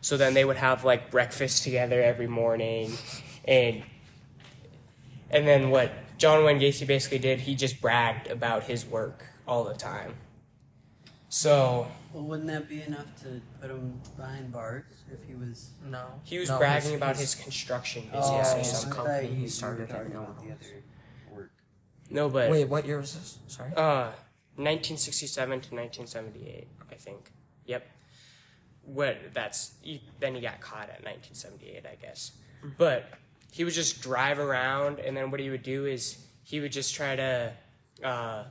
So 0.04 0.18
then 0.18 0.34
they 0.34 0.44
would 0.44 0.58
have 0.58 0.84
like 0.84 1.10
breakfast 1.10 1.62
together 1.62 2.02
every 2.02 2.26
morning, 2.26 2.92
and 3.46 3.82
and 5.30 5.48
then 5.48 5.70
what 5.70 5.92
John 6.18 6.44
Wayne 6.44 6.60
Gacy 6.60 6.86
basically 6.86 7.18
did, 7.18 7.40
he 7.40 7.54
just 7.54 7.80
bragged 7.80 8.26
about 8.26 8.64
his 8.64 8.84
work 8.84 9.24
all 9.48 9.64
the 9.64 9.72
time. 9.72 10.16
So 11.30 11.86
Well, 12.12 12.22
wouldn't 12.24 12.48
that 12.48 12.68
be 12.68 12.82
enough 12.82 13.18
to 13.22 13.40
put 13.58 13.70
him 13.70 13.98
behind 14.14 14.52
bars 14.52 14.84
if 15.10 15.26
he 15.26 15.34
was? 15.36 15.70
No. 15.82 16.20
he 16.22 16.36
was 16.38 16.50
No, 16.50 16.58
bragging 16.58 16.90
he's- 16.90 16.96
about 16.98 17.16
he's- 17.16 17.32
his 17.32 17.42
construction 17.42 18.10
Oh, 18.12 18.18
business 18.20 18.46
yeah, 18.48 18.54
or 18.54 18.58
he's 18.58 18.78
some 18.78 18.90
company 18.92 19.34
he 19.34 19.48
started 19.48 19.88
talking 19.88 20.12
right 20.12 20.22
about 20.22 20.36
the 20.44 20.52
other 20.52 20.82
work. 21.34 21.50
No, 22.10 22.28
but 22.28 22.50
Wait, 22.50 22.68
what 22.68 22.84
year 22.86 22.98
was 22.98 23.14
this? 23.14 23.38
Sorry. 23.46 23.72
Uh, 23.74 24.12
1967 24.56 25.62
to 25.62 25.74
1978, 25.74 26.68
I 26.92 26.94
think. 26.96 27.32
Yep. 27.64 27.86
What 28.86 29.18
that's 29.32 29.72
he- 29.82 30.02
then 30.20 30.34
he 30.34 30.40
got 30.40 30.60
caught 30.60 30.90
at 30.90 31.02
1978, 31.04 31.84
I 31.86 31.94
guess. 31.96 32.32
But 32.78 33.08
he 33.50 33.64
would 33.64 33.72
just 33.74 34.02
drive 34.02 34.38
around, 34.38 34.98
and 34.98 35.16
then 35.16 35.30
what 35.30 35.40
he 35.40 35.50
would 35.50 35.62
do 35.62 35.86
is 35.86 36.18
he 36.42 36.60
would 36.60 36.72
just 36.72 36.94
try 36.94 37.16
to 37.16 37.52
uh, 38.02 38.44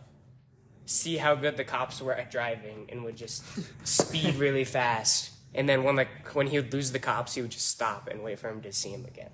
see 0.85 1.17
how 1.17 1.35
good 1.35 1.57
the 1.57 1.63
cops 1.63 2.01
were 2.01 2.13
at 2.13 2.31
driving, 2.31 2.87
and 2.89 3.03
would 3.03 3.17
just 3.17 3.43
speed 3.87 4.35
really 4.35 4.63
fast. 4.63 5.31
And 5.55 5.69
then 5.69 5.83
when 5.83 5.95
like 5.95 6.33
when 6.33 6.47
he 6.47 6.57
would 6.57 6.73
lose 6.73 6.91
the 6.91 6.99
cops, 6.99 7.35
he 7.35 7.41
would 7.41 7.51
just 7.51 7.67
stop 7.69 8.07
and 8.07 8.23
wait 8.23 8.39
for 8.39 8.49
him 8.49 8.61
to 8.61 8.71
see 8.73 8.89
him 8.89 9.05
again, 9.05 9.29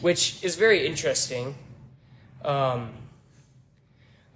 which 0.00 0.42
is 0.44 0.56
very 0.56 0.86
interesting. 0.86 1.54
Um, 2.44 2.90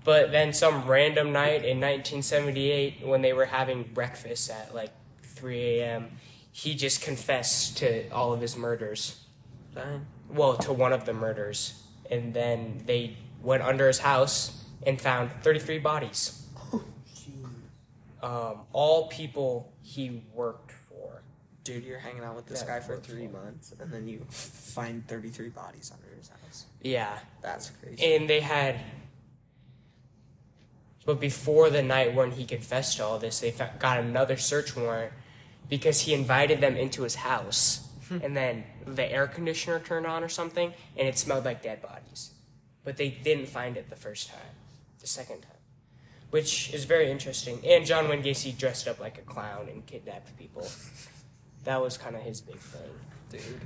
but 0.03 0.33
then 0.33 0.53
some 0.55 0.87
random 0.87 1.33
night 1.33 1.65
in 1.65 1.79
1978, 1.79 3.07
when 3.07 3.21
they 3.21 3.35
were 3.35 3.45
having 3.45 3.83
breakfast 3.83 4.51
at 4.51 4.75
like 4.75 4.91
3 5.41 5.81
a.m., 5.81 6.11
he 6.53 6.75
just 6.75 7.01
confessed 7.01 7.79
to 7.79 8.09
all 8.11 8.33
of 8.33 8.41
his 8.41 8.57
murders. 8.57 9.25
Dang. 9.75 10.07
Well, 10.29 10.57
to 10.59 10.73
one 10.73 10.93
of 10.93 11.05
the 11.07 11.13
murders. 11.15 11.83
And 12.11 12.35
then 12.35 12.83
they 12.87 13.17
went 13.43 13.63
under 13.63 13.87
his 13.87 14.01
house 14.01 14.65
and 14.87 15.01
found 15.01 15.31
33 15.43 15.79
bodies. 15.79 16.37
Um, 18.23 18.61
all 18.75 19.07
people 19.09 19.73
he 19.83 20.23
worked 20.35 20.73
for. 20.73 21.23
dude, 21.65 21.85
you're 21.85 21.99
hanging 21.99 22.23
out 22.23 22.37
with 22.37 22.45
this 22.47 22.63
guy 22.63 22.79
for 22.81 22.99
three 22.99 23.27
fool. 23.29 23.41
months, 23.41 23.73
and 23.81 23.91
then 23.91 24.07
you 24.07 24.27
find 24.29 25.07
33 25.09 25.49
bodies 25.49 25.91
under 25.95 26.15
his 26.15 26.29
house. 26.29 26.67
Yeah, 26.83 27.19
That's 27.41 27.71
crazy. 27.71 28.15
and 28.15 28.29
they 28.29 28.41
had. 28.41 28.79
But 31.07 31.19
before 31.19 31.71
the 31.71 31.83
night 31.83 32.15
when 32.15 32.33
he 32.33 32.45
confessed 32.45 32.99
to 32.99 33.05
all 33.07 33.19
this, 33.19 33.41
they 33.41 33.55
got 33.79 33.99
another 33.99 34.37
search 34.37 34.77
warrant 34.77 35.15
because 35.71 36.03
he 36.03 36.13
invited 36.13 36.61
them 36.61 36.77
into 36.77 37.03
his 37.03 37.15
house, 37.15 37.89
hmm. 38.09 38.19
and 38.23 38.37
then 38.37 38.65
the 38.85 39.11
air 39.11 39.27
conditioner 39.27 39.79
turned 39.81 40.07
on 40.07 40.23
or 40.23 40.29
something, 40.29 40.75
and 40.99 41.09
it 41.09 41.17
smelled 41.17 41.47
like 41.47 41.63
dead 41.63 41.81
bodies. 41.81 42.33
But 42.85 42.99
they 42.99 43.09
didn't 43.09 43.49
find 43.49 43.77
it 43.79 43.89
the 43.89 43.97
first 43.97 44.29
time, 44.29 44.55
the 44.99 45.07
second 45.07 45.41
time, 45.43 45.53
which 46.31 46.75
is 46.75 46.85
very 46.85 47.11
interesting. 47.11 47.61
And 47.65 47.87
John 47.87 48.09
Wayne 48.09 48.23
Gacy 48.23 48.57
dressed 48.57 48.89
up 48.89 49.01
like 49.01 49.17
a 49.17 49.23
clown 49.23 49.69
and 49.71 49.87
kidnapped 49.87 50.37
people. 50.37 50.67
That 51.65 51.83
was 51.83 51.99
kind 51.99 52.17
of 52.17 52.23
his 52.23 52.41
big 52.41 52.57
thing, 52.59 52.91
dude. 53.31 53.61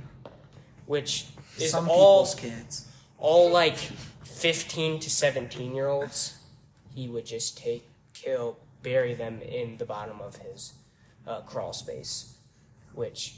which 0.85 1.27
is 1.57 1.71
Some 1.71 1.87
all 1.89 2.27
kids. 2.35 2.87
all 3.17 3.49
like 3.49 3.77
15 4.25 4.99
to 4.99 5.09
17 5.09 5.73
year 5.73 5.87
olds 5.87 6.37
he 6.93 7.07
would 7.07 7.25
just 7.25 7.57
take 7.57 7.87
kill 8.13 8.57
bury 8.83 9.13
them 9.13 9.41
in 9.41 9.77
the 9.77 9.85
bottom 9.85 10.19
of 10.19 10.35
his 10.37 10.73
uh, 11.27 11.41
crawl 11.41 11.73
space 11.73 12.35
which 12.93 13.35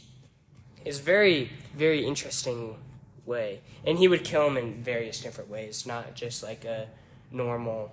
is 0.86 1.00
very 1.00 1.52
very 1.74 2.06
interesting 2.06 2.78
way 3.26 3.60
and 3.86 3.98
he 3.98 4.08
would 4.08 4.24
kill 4.24 4.46
them 4.46 4.58
in 4.58 4.84
various 4.84 5.20
different 5.22 5.50
ways 5.50 5.86
not 5.86 6.16
just 6.16 6.44
like 6.44 6.64
a 6.66 6.88
normal 7.32 7.92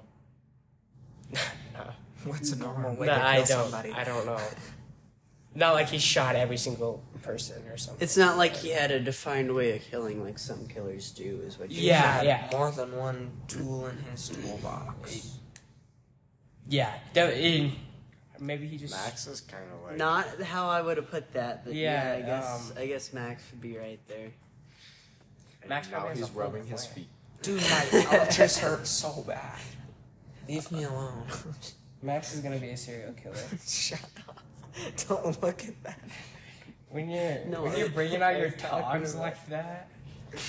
no, 1.33 1.41
What's 2.25 2.53
a 2.53 2.57
normal 2.57 2.95
way 2.95 3.07
no, 3.07 3.15
to 3.15 3.19
kill 3.21 3.29
i 3.29 3.37
don't 3.37 3.47
somebody? 3.47 3.93
i 3.93 4.05
don't 4.05 4.27
know 4.27 4.39
not 5.57 5.75
like 5.75 5.89
he 5.89 5.99
shot 5.99 6.35
every 6.35 6.57
single 6.57 7.03
person 7.23 7.63
or 7.69 7.77
something 7.77 8.03
It's 8.03 8.17
not 8.17 8.37
like 8.37 8.55
he 8.57 8.71
had 8.71 8.91
a 8.91 8.99
defined 8.99 9.55
way 9.55 9.77
of 9.77 9.83
killing 9.83 10.23
like 10.23 10.37
some 10.39 10.67
killers 10.67 11.11
do, 11.13 11.41
is 11.47 11.59
what 11.59 11.71
you 11.71 11.81
Yeah, 11.83 12.01
had 12.03 12.27
yeah. 12.27 12.49
More 12.53 12.71
than 12.73 12.95
one 12.97 13.31
tool 13.47 13.87
in 13.87 13.97
his 14.11 14.29
toolbox. 14.31 15.39
yeah 16.69 16.93
that- 17.15 17.35
in- 17.35 17.73
maybe 18.45 18.67
he 18.67 18.77
just 18.77 18.95
Max 18.95 19.27
is 19.27 19.41
kind 19.41 19.65
of 19.73 19.83
like. 19.89 19.97
Not 19.97 20.43
how 20.43 20.69
I 20.69 20.83
would 20.83 20.97
have 20.97 21.11
put 21.11 21.33
that, 21.33 21.65
but 21.65 21.75
yeah, 21.75 22.17
Yeah, 22.17 22.19
I 22.19 22.27
guess 22.27 22.71
um, 22.71 22.77
I 22.79 22.87
guess 22.87 23.13
Max 23.13 23.45
would 23.51 23.61
be 23.61 23.77
right 23.77 24.01
there. 24.09 24.31
Max 25.69 25.91
now 25.91 26.01
probably 26.01 26.19
he's 26.21 26.31
rubbing 26.31 26.67
his 26.67 26.87
feet. 26.87 27.09
Dude, 27.43 27.61
my 27.61 28.07
arches 28.19 28.59
hurt 28.59 28.87
so 28.87 29.25
bad. 29.27 29.59
Leave 30.49 30.71
me 30.71 30.85
alone. 30.85 31.25
Max 32.03 32.35
is 32.35 32.41
gonna 32.41 32.59
be 32.59 32.71
a 32.71 32.77
serial 32.77 33.13
killer. 33.13 33.37
Shut 33.67 34.01
up. 34.29 34.41
Don't 35.09 35.43
look 35.43 35.65
at 35.65 35.83
that. 35.85 36.01
When 36.91 37.09
you're 37.11 37.45
No, 37.47 37.63
when 37.63 37.77
you're 37.77 37.89
bringing 37.89 38.23
out 38.23 38.37
your 38.37 38.51
was 38.51 38.63
dogs 38.63 39.15
like 39.15 39.49
that, 39.49 39.89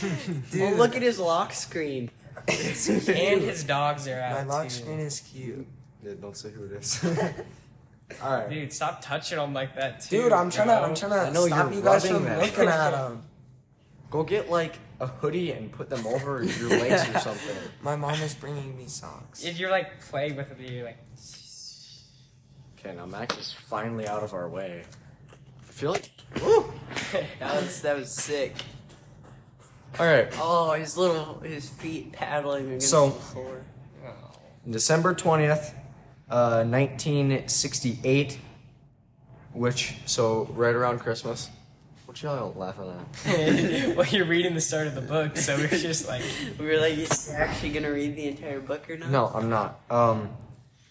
Oh, 0.03 0.73
look 0.77 0.95
at 0.95 1.01
his 1.01 1.19
lock 1.19 1.53
screen. 1.53 2.09
and 2.47 3.41
his 3.41 3.63
dogs 3.63 4.07
are 4.07 4.19
out. 4.19 4.31
My 4.33 4.39
out 4.41 4.47
lock 4.47 4.63
too. 4.65 4.69
screen 4.69 4.99
is 4.99 5.21
cute. 5.21 5.67
Yeah, 6.03 6.13
don't 6.19 6.35
say 6.35 6.51
who 6.51 6.65
it 6.65 6.71
is. 6.73 7.03
All 8.21 8.31
right. 8.38 8.50
Dude, 8.50 8.71
stop 8.71 9.01
touching 9.01 9.38
them 9.38 9.53
like 9.53 9.75
that 9.75 10.01
too. 10.01 10.24
Dude, 10.24 10.31
I'm 10.33 10.50
trying 10.51 10.67
to, 10.67 10.75
bro. 10.75 10.83
I'm 10.83 10.95
trying 10.95 11.12
I 11.13 11.25
to 11.27 11.33
know 11.33 11.47
stop 11.47 11.65
you're 11.67 11.79
you 11.79 11.81
guys 11.83 12.03
rubbing 12.05 12.17
from 12.17 12.25
them. 12.25 12.39
looking 12.41 12.67
at 12.67 12.91
them. 12.91 13.24
Go 14.12 14.24
get 14.24 14.50
like 14.50 14.75
a 15.00 15.07
hoodie 15.07 15.51
and 15.51 15.71
put 15.71 15.89
them 15.89 16.05
over 16.07 16.43
your 16.43 16.69
legs 16.69 17.09
or 17.15 17.19
something. 17.19 17.55
My 17.81 17.95
mom 17.95 18.13
is 18.21 18.33
bringing 18.35 18.77
me 18.77 18.88
socks. 18.88 19.43
If 19.43 19.59
you're 19.59 19.71
like 19.71 20.00
playing 20.01 20.35
with 20.35 20.50
them, 20.50 20.57
you're 20.62 20.85
like, 20.85 20.97
Okay, 22.79 22.95
now 22.95 23.05
Max 23.07 23.38
is 23.38 23.51
finally 23.53 24.07
out 24.07 24.24
of 24.24 24.33
our 24.33 24.47
way. 24.47 24.83
I 25.67 25.71
feel 25.71 25.91
like. 25.93 26.09
Woo! 26.43 26.71
That 27.39 27.62
was 27.62 27.81
that 27.81 27.97
was 27.97 28.12
sick. 28.12 28.53
All 30.00 30.05
right. 30.05 30.27
Oh, 30.39 30.74
his 30.74 30.97
little 30.97 31.39
his 31.39 31.69
feet 31.69 32.12
paddling 32.12 32.67
against 32.67 32.89
So- 32.89 33.09
the 33.09 33.15
floor. 33.19 33.62
Oh. 34.05 34.12
December 34.69 35.13
20th, 35.15 35.74
uh, 36.29 36.63
1968, 36.63 38.39
which, 39.53 39.96
so 40.05 40.46
right 40.53 40.74
around 40.74 41.00
Christmas. 41.00 41.50
What 42.05 42.22
y'all 42.22 42.53
laughing 42.55 42.91
at? 43.25 43.96
well, 43.98 44.08
you're 44.08 44.25
reading 44.25 44.53
the 44.53 44.62
start 44.62 44.88
of 44.88 44.96
the 44.96 45.01
book, 45.01 45.38
so 45.38 45.58
we're 45.58 45.67
just 45.67 46.08
like, 46.08 46.22
We 46.60 46.65
were 46.67 46.77
like, 46.77 46.94
is 46.94 47.27
he 47.27 47.34
actually 47.34 47.72
gonna 47.72 47.91
read 47.91 48.15
the 48.15 48.27
entire 48.27 48.60
book 48.60 48.89
or 48.89 48.98
not? 48.98 49.10
No, 49.10 49.32
I'm 49.34 49.50
not. 49.50 49.79
Um, 49.89 50.29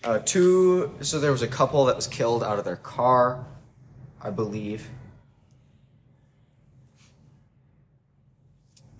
uh, 0.02 0.18
two, 0.18 0.94
so 1.00 1.18
there 1.18 1.32
was 1.32 1.42
a 1.42 1.48
couple 1.48 1.84
that 1.86 1.96
was 1.96 2.06
killed 2.06 2.44
out 2.44 2.58
of 2.58 2.64
their 2.64 2.76
car, 2.76 3.46
I 4.20 4.30
believe. 4.30 4.88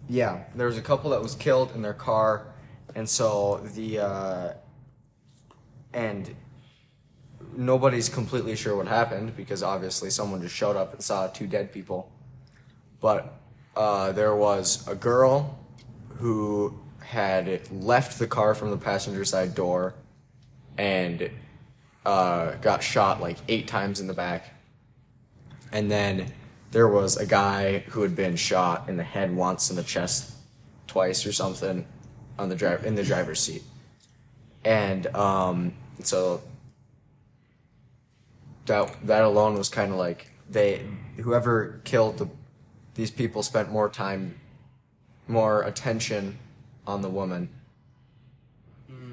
Yeah, 0.09 0.45
there 0.55 0.67
was 0.67 0.79
a 0.79 0.83
couple 0.83 1.11
that 1.11 1.23
was 1.23 1.35
killed 1.35 1.73
in 1.75 1.83
their 1.83 1.95
car, 1.95 2.47
and 2.95 3.09
so 3.09 3.61
the, 3.75 3.99
uh, 3.99 4.53
and 5.95 6.35
nobody's 7.57 8.09
completely 8.09 8.57
sure 8.57 8.77
what 8.77 8.89
happened 8.89 9.37
because 9.37 9.63
obviously 9.63 10.11
someone 10.11 10.43
just 10.43 10.55
showed 10.55 10.77
up 10.77 10.93
and 10.93 11.03
saw 11.03 11.29
two 11.29 11.47
dead 11.47 11.73
people. 11.73 12.11
But 13.01 13.35
uh, 13.77 14.13
there 14.13 14.35
was 14.35 14.87
a 14.89 14.95
girl 14.95 15.59
who 16.17 16.79
had 17.01 17.71
left 17.71 18.19
the 18.19 18.27
car 18.27 18.55
from 18.55 18.71
the 18.71 18.77
passenger 18.77 19.25
side 19.25 19.55
door 19.55 19.95
and 20.77 21.31
uh, 22.05 22.53
got 22.57 22.83
shot 22.83 23.21
like 23.21 23.37
eight 23.49 23.69
times 23.69 24.01
in 24.01 24.07
the 24.07 24.15
back. 24.15 24.51
And 25.73 25.91
then 25.91 26.33
there 26.71 26.89
was 26.89 27.17
a 27.17 27.27
guy 27.27 27.81
who 27.91 28.03
had 28.03 28.17
been 28.17 28.37
shot 28.37 28.89
in 28.89 28.97
the 28.97 29.05
head 29.05 29.35
once 29.35 29.71
in 29.71 29.77
the 29.77 29.83
chest 29.83 30.33
twice 30.87 31.25
or 31.27 31.33
something 31.33 31.87
on 32.39 32.49
the 32.49 32.57
drive 32.57 32.85
in 32.85 32.95
the 32.95 33.05
driver's 33.05 33.41
seat. 33.41 33.63
And 34.65 35.07
um, 35.15 35.73
so 36.03 36.43
that 38.67 39.07
that 39.07 39.25
alone 39.25 39.57
was 39.57 39.69
kind 39.69 39.93
of 39.93 39.99
like 39.99 40.31
they 40.51 40.87
whoever 41.17 41.81
killed 41.85 42.19
the, 42.19 42.29
these 42.95 43.11
people 43.11 43.43
spent 43.43 43.71
more 43.71 43.89
time 43.89 44.39
more 45.27 45.63
attention 45.63 46.39
on 46.87 47.03
the 47.03 47.09
woman 47.09 47.49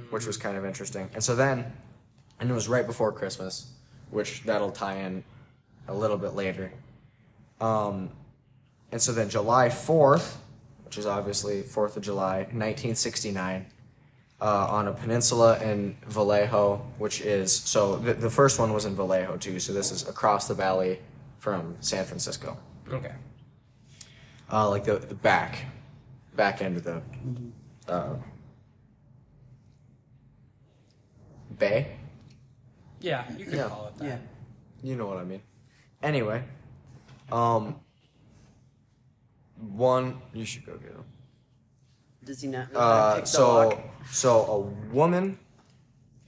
which 0.09 0.27
was 0.27 0.35
kind 0.35 0.57
of 0.57 0.65
interesting. 0.65 1.09
And 1.13 1.23
so 1.23 1.35
then 1.35 1.71
and 2.39 2.49
it 2.49 2.53
was 2.53 2.67
right 2.67 2.85
before 2.85 3.11
christmas 3.11 3.71
which 4.09 4.43
that'll 4.43 4.71
tie 4.71 4.97
in 4.97 5.23
a 5.87 5.93
little 5.93 6.17
bit 6.17 6.35
later. 6.35 6.71
Um, 7.61 8.09
and 8.91 9.01
so 9.01 9.11
then 9.13 9.29
july 9.29 9.69
4th 9.69 10.35
which 10.85 10.97
is 10.97 11.05
obviously 11.05 11.61
4th 11.61 11.95
of 11.95 12.03
july 12.03 12.39
1969 12.39 13.67
uh, 14.41 14.67
on 14.69 14.87
a 14.87 14.91
peninsula 14.93 15.59
in 15.61 15.95
Vallejo, 16.07 16.77
which 16.97 17.21
is 17.21 17.53
so 17.53 17.95
the, 17.97 18.13
the 18.15 18.29
first 18.29 18.59
one 18.59 18.73
was 18.73 18.85
in 18.85 18.95
Vallejo 18.95 19.37
too. 19.37 19.59
So 19.59 19.71
this 19.73 19.91
is 19.91 20.07
across 20.09 20.47
the 20.47 20.55
valley 20.55 20.99
from 21.37 21.75
San 21.79 22.05
Francisco, 22.05 22.57
okay. 22.91 23.13
uh, 24.51 24.69
like 24.69 24.83
the, 24.83 24.95
the 24.97 25.15
back, 25.15 25.65
back 26.35 26.61
end 26.61 26.77
of 26.77 26.83
the 26.83 27.01
uh, 27.87 28.15
bay. 31.57 31.87
Yeah, 32.99 33.23
you 33.37 33.45
could 33.45 33.55
Yeah. 33.55 33.67
call 33.67 33.87
it 33.87 33.97
that. 33.97 34.05
Yeah. 34.05 34.17
You 34.83 34.95
know 34.95 35.05
what 35.07 35.17
I 35.17 35.23
mean. 35.23 35.41
Anyway, 36.03 36.43
um, 37.31 37.79
one 39.55 40.19
you 40.33 40.45
should 40.45 40.65
go 40.65 40.73
get 40.77 40.91
him. 40.91 41.03
Does 42.23 42.41
he 42.41 42.47
not 42.47 42.71
know 42.71 42.79
Uh, 42.79 43.23
so 43.25 43.81
so 44.09 44.45
a 44.45 44.59
woman 44.93 45.39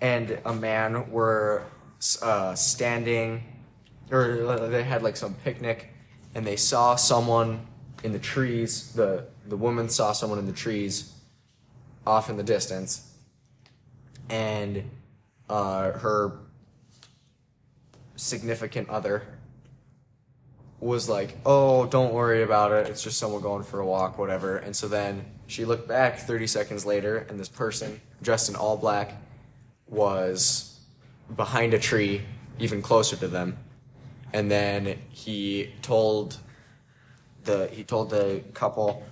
and 0.01 0.39
a 0.45 0.53
man 0.53 1.09
were 1.11 1.63
uh, 2.21 2.55
standing, 2.55 3.43
or 4.11 4.67
they 4.69 4.83
had 4.83 5.03
like 5.03 5.15
some 5.15 5.33
picnic, 5.35 5.89
and 6.35 6.45
they 6.45 6.55
saw 6.55 6.95
someone 6.95 7.65
in 8.03 8.11
the 8.11 8.19
trees. 8.19 8.93
the 8.93 9.27
The 9.47 9.57
woman 9.57 9.89
saw 9.89 10.13
someone 10.13 10.39
in 10.39 10.45
the 10.45 10.53
trees, 10.53 11.13
off 12.07 12.29
in 12.29 12.37
the 12.37 12.43
distance, 12.43 13.13
and 14.29 14.89
uh, 15.49 15.91
her 15.91 16.39
significant 18.15 18.89
other 18.89 19.23
was 20.83 21.09
like, 21.09 21.37
"Oh, 21.45 21.85
don't 21.85 22.13
worry 22.13 22.43
about 22.43 22.71
it. 22.71 22.87
It's 22.89 23.03
just 23.03 23.17
someone 23.17 23.41
going 23.41 23.63
for 23.63 23.79
a 23.79 23.85
walk, 23.85 24.17
whatever." 24.17 24.57
And 24.57 24.75
so 24.75 24.87
then 24.87 25.25
she 25.47 25.65
looked 25.65 25.87
back 25.87 26.19
30 26.19 26.47
seconds 26.47 26.85
later, 26.85 27.17
and 27.29 27.39
this 27.39 27.49
person 27.49 28.01
dressed 28.21 28.49
in 28.49 28.55
all 28.55 28.77
black 28.77 29.15
was 29.87 30.79
behind 31.35 31.73
a 31.73 31.79
tree, 31.79 32.21
even 32.59 32.81
closer 32.81 33.15
to 33.17 33.27
them. 33.27 33.57
And 34.33 34.49
then 34.49 34.97
he 35.09 35.73
told 35.81 36.37
the 37.43 37.67
he 37.67 37.83
told 37.83 38.09
the 38.09 38.41
couple 38.53 39.03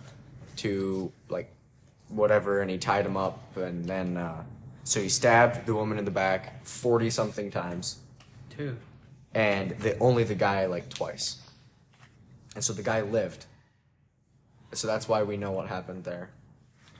to 0.58 1.12
like 1.30 1.51
whatever, 2.10 2.62
and 2.62 2.70
he 2.70 2.78
tied 2.78 3.06
him 3.06 3.16
up, 3.18 3.56
and 3.56 3.86
then 3.86 4.18
uh, 4.18 4.44
so 4.84 5.00
he 5.01 5.10
stabbed 5.10 5.66
the 5.66 5.74
woman 5.74 5.98
in 5.98 6.06
the 6.06 6.12
back 6.12 6.66
40 6.66 7.10
something 7.10 7.51
times 7.51 8.00
Two. 8.50 8.78
and 9.34 9.72
the 9.72 9.98
only 10.00 10.24
the 10.24 10.36
guy 10.36 10.66
like 10.66 10.90
twice. 10.90 11.38
And 12.55 12.63
so 12.63 12.74
the 12.74 12.84
guy 12.84 13.01
lived. 13.01 13.46
So 14.74 14.88
that's 14.88 15.08
why 15.08 15.24
we 15.24 15.38
know 15.38 15.51
what 15.51 15.67
happened 15.67 16.03
there. 16.03 16.29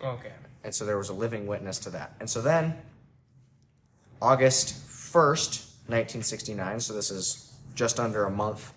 Okay. 0.04 0.34
And 0.64 0.74
so 0.74 0.86
there 0.86 0.98
was 0.98 1.10
a 1.10 1.14
living 1.14 1.48
witness 1.48 1.80
to 1.80 1.90
that. 1.92 2.16
And 2.20 2.30
so 2.30 2.42
then, 2.42 2.76
August 4.22 4.76
1st, 4.88 5.68
1969, 5.88 6.80
so 6.80 6.94
this 6.94 7.12
is 7.12 7.54
just 7.74 8.00
under 8.00 8.26
a 8.26 8.30
month 8.30 8.74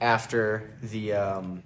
after 0.00 0.76
the 0.82 1.12
um, 1.12 1.62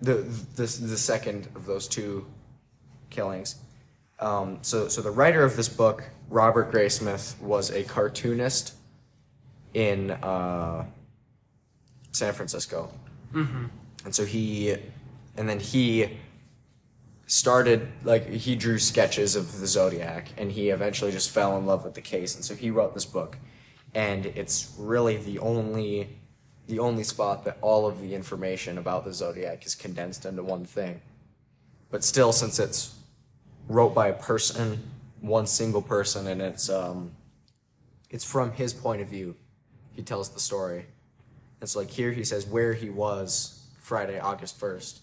the, 0.00 0.14
the 0.56 0.62
the 0.62 0.98
second 0.98 1.48
of 1.54 1.66
those 1.66 1.88
two 1.88 2.26
killings. 3.10 3.56
Um, 4.20 4.58
so 4.62 4.88
so 4.88 5.00
the 5.00 5.10
writer 5.10 5.42
of 5.42 5.56
this 5.56 5.68
book, 5.68 6.04
Robert 6.28 6.70
Graysmith, 6.70 7.40
was 7.40 7.70
a 7.70 7.82
cartoonist 7.84 8.74
in 9.74 10.10
uh, 10.10 10.84
San 12.12 12.32
Francisco, 12.32 12.90
and 14.04 14.14
so 14.14 14.24
he 14.24 14.76
and 15.36 15.48
then 15.48 15.60
he 15.60 16.18
started 17.26 17.88
like 18.04 18.28
he 18.28 18.54
drew 18.54 18.78
sketches 18.78 19.36
of 19.36 19.58
the 19.60 19.66
zodiac 19.66 20.28
and 20.36 20.52
he 20.52 20.68
eventually 20.68 21.10
just 21.10 21.30
fell 21.30 21.56
in 21.56 21.64
love 21.64 21.82
with 21.84 21.94
the 21.94 22.00
case 22.00 22.34
and 22.34 22.44
so 22.44 22.54
he 22.54 22.70
wrote 22.70 22.92
this 22.94 23.06
book. 23.06 23.38
And 23.94 24.26
it's 24.26 24.74
really 24.78 25.16
the 25.16 25.38
only 25.38 26.18
the 26.66 26.78
only 26.78 27.04
spot 27.04 27.44
that 27.44 27.58
all 27.60 27.86
of 27.86 28.00
the 28.00 28.14
information 28.14 28.78
about 28.78 29.04
the 29.04 29.12
zodiac 29.12 29.64
is 29.66 29.74
condensed 29.74 30.24
into 30.24 30.42
one 30.42 30.64
thing. 30.64 31.00
But 31.90 32.04
still 32.04 32.32
since 32.32 32.58
it's 32.58 32.94
wrote 33.68 33.94
by 33.94 34.08
a 34.08 34.14
person 34.14 34.90
one 35.20 35.46
single 35.46 35.82
person 35.82 36.26
and 36.26 36.42
it's 36.42 36.68
um 36.68 37.12
it's 38.10 38.24
from 38.24 38.52
his 38.52 38.74
point 38.74 39.00
of 39.00 39.08
view 39.08 39.36
he 39.92 40.02
tells 40.02 40.28
the 40.30 40.40
story 40.40 40.86
and 41.62 41.68
so 41.70 41.78
like 41.78 41.90
here 41.90 42.10
he 42.10 42.24
says 42.24 42.44
where 42.44 42.74
he 42.74 42.90
was 42.90 43.64
friday 43.80 44.18
august 44.18 44.60
1st 44.60 44.98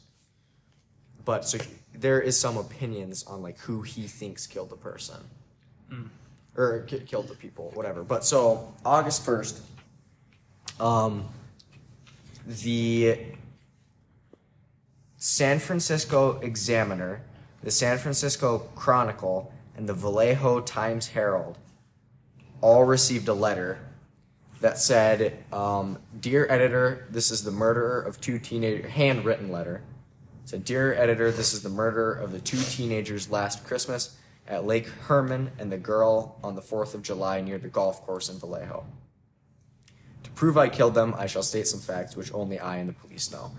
but 1.25 1.45
so 1.47 1.57
he- 1.57 1.71
there 1.97 2.19
is 2.21 2.37
some 2.39 2.57
opinions 2.57 3.23
on 3.23 3.41
like 3.41 3.57
who 3.59 3.81
he 3.81 4.03
thinks 4.07 4.47
killed 4.47 4.69
the 4.69 4.75
person. 4.77 5.17
Or 6.55 6.79
ki- 6.87 7.01
killed 7.01 7.27
the 7.27 7.35
people 7.35 7.71
whatever. 7.73 8.03
But 8.03 8.23
so 8.23 8.73
august 8.85 9.25
1st 9.25 9.59
um 10.79 11.25
the 12.45 13.17
san 15.17 15.59
francisco 15.59 16.39
examiner 16.39 17.21
the 17.63 17.71
san 17.71 17.97
francisco 17.97 18.59
chronicle 18.75 19.51
and 19.75 19.87
the 19.89 19.93
vallejo 19.93 20.61
times 20.61 21.07
herald 21.07 21.57
all 22.61 22.85
received 22.85 23.27
a 23.27 23.33
letter 23.33 23.79
that 24.61 24.77
said 24.77 25.43
um, 25.53 25.97
dear 26.19 26.45
editor 26.49 27.07
this 27.09 27.31
is 27.31 27.43
the 27.43 27.51
murderer 27.51 28.01
of 28.01 28.19
two 28.19 28.39
teenage 28.39 28.85
handwritten 28.85 29.51
letter 29.51 29.83
it 30.43 30.49
said, 30.49 30.65
Dear 30.65 30.95
editor, 30.95 31.31
this 31.31 31.53
is 31.53 31.61
the 31.61 31.69
murder 31.69 32.11
of 32.11 32.31
the 32.31 32.39
two 32.39 32.57
teenagers 32.57 33.29
last 33.29 33.63
Christmas 33.67 34.17
at 34.47 34.65
Lake 34.65 34.87
Herman 34.87 35.51
and 35.59 35.71
the 35.71 35.77
girl 35.77 36.39
on 36.43 36.55
the 36.55 36.61
4th 36.61 36.95
of 36.95 37.03
July 37.03 37.39
near 37.39 37.59
the 37.59 37.67
golf 37.67 38.01
course 38.01 38.29
in 38.29 38.39
Vallejo. 38.39 38.83
To 40.23 40.29
prove 40.31 40.57
I 40.57 40.67
killed 40.67 40.95
them, 40.95 41.13
I 41.15 41.27
shall 41.27 41.43
state 41.43 41.67
some 41.67 41.79
facts 41.79 42.15
which 42.15 42.33
only 42.33 42.57
I 42.57 42.77
and 42.77 42.89
the 42.89 42.93
police 42.93 43.31
know. 43.31 43.51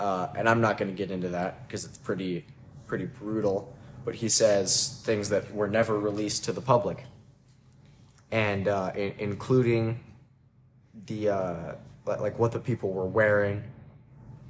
Uh, 0.00 0.26
and 0.36 0.48
I'm 0.48 0.60
not 0.60 0.76
going 0.76 0.90
to 0.90 0.96
get 0.96 1.12
into 1.12 1.28
that 1.28 1.68
because 1.68 1.84
it's 1.84 1.98
pretty, 1.98 2.44
pretty 2.88 3.06
brutal. 3.06 3.72
But 4.04 4.16
he 4.16 4.28
says 4.28 5.00
things 5.04 5.28
that 5.28 5.54
were 5.54 5.68
never 5.68 5.96
released 6.00 6.42
to 6.46 6.52
the 6.52 6.60
public, 6.60 7.04
and 8.32 8.66
uh, 8.66 8.90
i- 8.92 9.14
including 9.18 10.00
the 11.06 11.28
uh, 11.28 11.74
like 12.06 12.38
what 12.38 12.52
the 12.52 12.60
people 12.60 12.92
were 12.92 13.06
wearing 13.06 13.62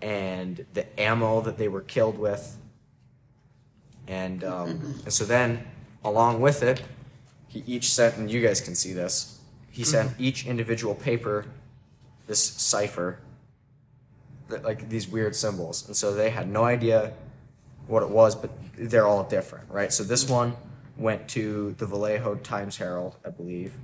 and 0.00 0.64
the 0.74 1.00
ammo 1.00 1.40
that 1.40 1.58
they 1.58 1.68
were 1.68 1.80
killed 1.80 2.18
with. 2.18 2.56
And, 4.06 4.44
um, 4.44 4.68
and 5.04 5.12
so 5.12 5.24
then, 5.24 5.66
along 6.04 6.40
with 6.40 6.62
it, 6.62 6.82
he 7.48 7.62
each 7.66 7.90
sent, 7.90 8.16
and 8.16 8.30
you 8.30 8.46
guys 8.46 8.60
can 8.60 8.74
see 8.74 8.92
this, 8.92 9.40
he 9.70 9.84
sent 9.84 10.12
each 10.18 10.44
individual 10.44 10.94
paper 10.94 11.46
this 12.26 12.42
cipher, 12.42 13.20
that, 14.48 14.64
like 14.64 14.88
these 14.88 15.08
weird 15.08 15.36
symbols. 15.36 15.86
And 15.86 15.96
so 15.96 16.12
they 16.14 16.30
had 16.30 16.48
no 16.48 16.64
idea 16.64 17.12
what 17.86 18.02
it 18.02 18.10
was, 18.10 18.34
but 18.34 18.50
they're 18.76 19.06
all 19.06 19.24
different, 19.24 19.70
right? 19.70 19.92
So 19.92 20.04
this 20.04 20.28
one 20.28 20.56
went 20.96 21.28
to 21.28 21.74
the 21.78 21.86
Vallejo 21.86 22.34
Times 22.36 22.76
Herald, 22.76 23.16
I 23.24 23.30
believe. 23.30 23.74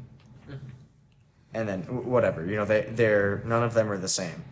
And 1.55 1.69
then 1.69 1.83
whatever, 1.83 2.45
you 2.45 2.57
know, 2.57 2.65
they 2.65 2.83
they're 2.91 3.43
none 3.47 3.63
of 3.63 3.75
them 3.75 3.91
are 3.91 3.99
the 3.99 4.09
same. 4.09 4.43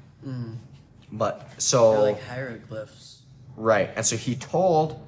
But 1.11 1.51
so 1.59 1.93
They're 1.93 2.13
like 2.13 2.23
hieroglyphs. 2.23 3.23
Right. 3.57 3.91
And 3.97 4.07
so 4.07 4.17
he 4.17 4.35
told 4.35 5.07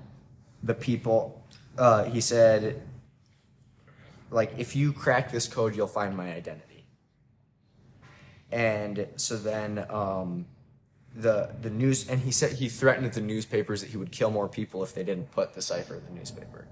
the 0.63 0.75
people, 0.75 1.43
uh, 1.79 2.05
he 2.05 2.21
said, 2.21 2.83
like, 4.31 4.53
if 4.59 4.77
you 4.77 4.93
crack 4.93 5.31
this 5.31 5.47
code, 5.49 5.75
you'll 5.75 5.87
find 5.87 6.17
my 6.17 6.35
identity. 6.35 6.85
And 8.53 9.07
so 9.17 9.37
then 9.37 9.87
um, 9.89 10.47
the 11.15 11.55
the 11.61 11.71
news, 11.71 12.09
and 12.09 12.21
he 12.21 12.31
said 12.31 12.53
he 12.53 12.69
threatened 12.69 13.13
the 13.13 13.21
newspapers 13.21 13.81
that 13.81 13.91
he 13.91 13.97
would 13.97 14.13
kill 14.13 14.31
more 14.31 14.49
people 14.49 14.83
if 14.83 14.95
they 14.95 15.05
didn't 15.05 15.31
put 15.31 15.55
the 15.55 15.63
cipher 15.63 15.97
in 15.97 16.05
the 16.05 16.13
newspaper. 16.13 16.67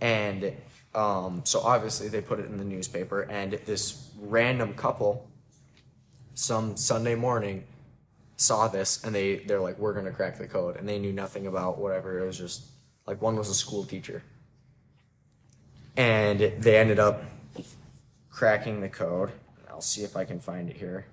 And 0.00 0.52
um, 0.94 1.42
so 1.44 1.60
obviously 1.60 2.08
they 2.08 2.20
put 2.20 2.38
it 2.38 2.46
in 2.46 2.56
the 2.56 2.64
newspaper, 2.64 3.22
and 3.22 3.52
this 3.66 4.10
random 4.20 4.74
couple, 4.74 5.28
some 6.34 6.76
Sunday 6.76 7.14
morning, 7.14 7.64
saw 8.36 8.68
this 8.68 9.02
and 9.04 9.14
they 9.14 9.36
they're 9.36 9.60
like 9.60 9.78
we're 9.78 9.92
gonna 9.92 10.10
crack 10.10 10.38
the 10.38 10.46
code 10.46 10.76
and 10.76 10.88
they 10.88 10.98
knew 10.98 11.12
nothing 11.12 11.46
about 11.46 11.78
whatever 11.78 12.18
it 12.18 12.26
was 12.26 12.36
just 12.36 12.64
like 13.06 13.22
one 13.22 13.36
was 13.36 13.48
a 13.48 13.54
school 13.54 13.84
teacher. 13.84 14.22
And 15.96 16.40
they 16.40 16.76
ended 16.76 16.98
up 16.98 17.22
cracking 18.30 18.80
the 18.80 18.88
code. 18.88 19.30
I'll 19.70 19.80
see 19.80 20.02
if 20.02 20.16
i 20.16 20.24
can 20.24 20.40
find 20.40 20.68
it 20.68 20.76
here. 20.76 21.06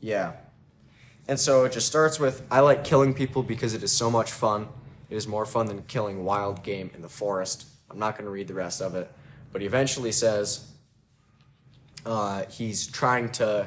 Yeah 0.00 0.34
and 1.28 1.38
so 1.40 1.64
it 1.64 1.72
just 1.72 1.86
starts 1.86 2.18
with 2.20 2.42
i 2.50 2.60
like 2.60 2.84
killing 2.84 3.14
people 3.14 3.42
because 3.42 3.74
it 3.74 3.82
is 3.82 3.92
so 3.92 4.10
much 4.10 4.30
fun 4.32 4.68
it 5.10 5.16
is 5.16 5.26
more 5.26 5.44
fun 5.46 5.66
than 5.66 5.82
killing 5.82 6.24
wild 6.24 6.62
game 6.62 6.90
in 6.94 7.02
the 7.02 7.08
forest 7.08 7.66
i'm 7.90 7.98
not 7.98 8.14
going 8.16 8.24
to 8.24 8.30
read 8.30 8.48
the 8.48 8.54
rest 8.54 8.80
of 8.80 8.94
it 8.94 9.10
but 9.52 9.60
he 9.60 9.66
eventually 9.66 10.12
says 10.12 10.70
uh, 12.06 12.44
he's 12.50 12.86
trying 12.86 13.30
to 13.30 13.66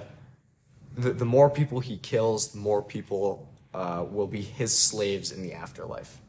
the, 0.96 1.12
the 1.12 1.26
more 1.26 1.50
people 1.50 1.80
he 1.80 1.98
kills 1.98 2.52
the 2.52 2.60
more 2.60 2.84
people 2.84 3.48
uh, 3.74 4.06
will 4.10 4.28
be 4.28 4.42
his 4.42 4.78
slaves 4.78 5.32
in 5.32 5.42
the 5.42 5.54
afterlife 5.54 6.20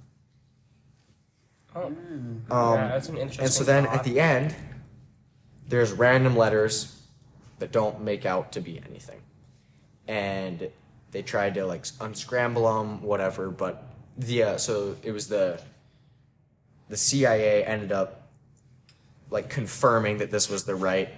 Oh. 1.77 1.85
um, 1.87 2.43
yeah, 2.51 2.88
that's 2.88 3.09
an 3.11 3.19
interesting. 3.19 3.45
and 3.45 3.53
so 3.53 3.62
then 3.62 3.85
thought. 3.85 3.97
at 3.97 4.05
the 4.05 4.19
end 4.19 4.55
there's 5.69 5.93
random 5.93 6.35
letters 6.35 7.01
that 7.59 7.73
don't 7.73 8.01
make 8.01 8.25
out 8.25 8.53
to 8.53 8.61
be 8.61 8.81
anything 8.88 9.21
and 10.09 10.71
they 11.11 11.23
tried 11.23 11.55
to 11.55 11.64
like 11.66 11.87
unscramble 12.01 12.64
them 12.64 13.03
whatever 13.03 13.51
but 13.51 13.85
the 14.16 14.42
uh, 14.42 14.57
so 14.57 14.97
it 15.03 15.12
was 15.12 15.29
the 15.29 15.61
the 16.88 16.97
cia 16.97 17.64
ended 17.64 17.92
up 17.92 18.29
like 19.31 19.49
confirming 19.49 20.18
that 20.18 20.31
this 20.31 20.49
was 20.49 20.64
the 20.64 20.75
right 20.75 21.11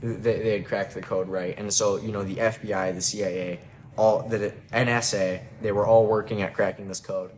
they, 0.00 0.38
they 0.38 0.52
had 0.52 0.66
cracked 0.66 0.94
the 0.94 1.02
code 1.02 1.28
right 1.28 1.58
and 1.58 1.72
so 1.72 1.96
you 1.96 2.12
know 2.12 2.22
the 2.22 2.36
fbi 2.36 2.94
the 2.94 3.00
cia 3.00 3.60
all 3.96 4.22
the 4.28 4.52
nsa 4.72 5.40
they 5.60 5.72
were 5.72 5.86
all 5.86 6.06
working 6.06 6.42
at 6.42 6.54
cracking 6.54 6.88
this 6.88 7.00
code 7.00 7.30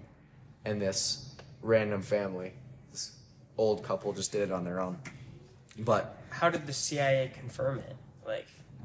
and 0.64 0.80
this 0.80 1.34
random 1.62 2.00
family 2.02 2.52
this 2.92 3.12
old 3.58 3.82
couple 3.82 4.12
just 4.12 4.32
did 4.32 4.42
it 4.42 4.52
on 4.52 4.64
their 4.64 4.80
own 4.80 4.96
but 5.78 6.18
how 6.30 6.50
did 6.50 6.66
the 6.66 6.72
CIA 6.72 7.30
confirm 7.34 7.78
it? 7.78 7.96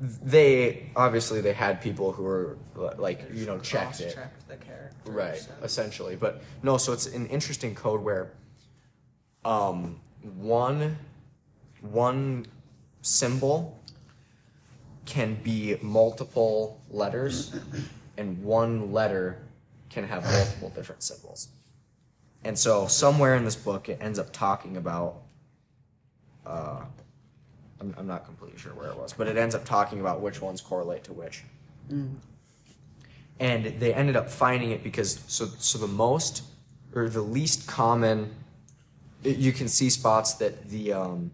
They 0.02 0.90
obviously 0.96 1.42
they 1.42 1.54
had 1.54 1.82
people 1.82 2.12
who 2.14 2.24
were 2.24 2.58
like 2.98 3.28
you 3.34 3.46
know 3.46 3.60
checked 3.60 4.00
it. 4.00 4.18
the 4.48 4.56
character. 4.56 5.12
right 5.12 5.38
so- 5.38 5.52
essentially. 5.64 6.16
But 6.16 6.42
no 6.64 6.78
so 6.78 6.94
it's 6.94 7.08
an 7.08 7.28
interesting 7.28 7.76
code 7.76 8.02
where 8.02 8.32
um 9.44 10.00
one 10.38 10.98
one 11.82 12.46
symbol 13.02 13.80
can 15.06 15.36
be 15.44 15.78
multiple 15.82 16.80
letters 16.90 17.56
and 18.18 18.42
one 18.44 18.92
letter 18.94 19.40
can 19.90 20.04
have 20.06 20.24
multiple 20.24 20.70
different 20.70 21.02
symbols. 21.04 21.50
And 22.44 22.58
so 22.58 22.88
somewhere 22.88 23.36
in 23.36 23.44
this 23.44 23.56
book 23.56 23.90
it 23.90 23.98
ends 24.02 24.18
up 24.20 24.32
talking 24.32 24.78
about 24.78 25.24
uh 26.46 26.86
I'm, 27.82 27.96
I'm 27.98 28.08
not 28.08 28.26
completely 28.26 28.60
sure 28.60 28.74
where 28.74 28.90
it 28.90 28.98
was 28.98 29.14
but 29.14 29.28
it 29.28 29.38
ends 29.38 29.56
up 29.56 29.66
talking 29.66 30.00
about 30.00 30.22
which 30.22 30.42
ones 30.42 30.62
correlate 30.62 31.04
to 31.06 31.14
which 31.14 31.44
and 33.40 33.66
they 33.66 33.94
ended 33.94 34.16
up 34.16 34.30
finding 34.30 34.72
it 34.72 34.84
because 34.84 35.20
so 35.28 35.48
so 35.60 35.78
the 35.78 35.88
most 35.88 36.44
or 36.94 37.10
the 37.10 37.22
least 37.22 37.68
common 37.68 38.36
you 39.24 39.52
can 39.52 39.68
see 39.68 39.90
spots 39.90 40.34
that 40.36 40.70
the 40.70 40.94
um, 40.94 41.32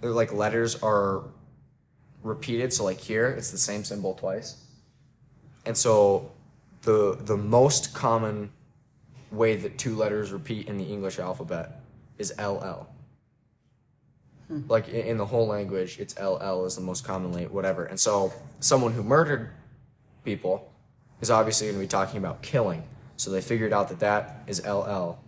they're 0.00 0.10
like 0.10 0.32
letters 0.32 0.82
are 0.82 1.24
repeated. 2.22 2.72
So 2.72 2.84
like 2.84 3.00
here, 3.00 3.28
it's 3.28 3.50
the 3.50 3.58
same 3.58 3.84
symbol 3.84 4.14
twice, 4.14 4.56
and 5.64 5.76
so 5.76 6.30
the 6.82 7.18
the 7.20 7.36
most 7.36 7.94
common 7.94 8.50
way 9.30 9.56
that 9.56 9.78
two 9.78 9.96
letters 9.96 10.32
repeat 10.32 10.68
in 10.68 10.76
the 10.76 10.84
English 10.84 11.18
alphabet 11.18 11.80
is 12.18 12.32
LL. 12.38 12.88
Like 14.68 14.88
i- 14.88 14.92
in 14.92 15.16
the 15.16 15.26
whole 15.26 15.46
language, 15.46 15.98
it's 15.98 16.14
LL 16.18 16.64
is 16.66 16.74
the 16.76 16.82
most 16.82 17.04
commonly 17.04 17.46
whatever. 17.46 17.84
And 17.86 17.98
so 17.98 18.32
someone 18.60 18.92
who 18.92 19.02
murdered 19.02 19.50
people 20.24 20.70
is 21.20 21.30
obviously 21.30 21.66
going 21.68 21.76
to 21.78 21.80
be 21.80 21.86
talking 21.88 22.18
about 22.18 22.42
killing. 22.42 22.84
So 23.16 23.30
they 23.30 23.40
figured 23.40 23.72
out 23.72 23.88
that 23.88 24.00
that 24.00 24.42
is 24.46 24.60
LL. 24.64 25.18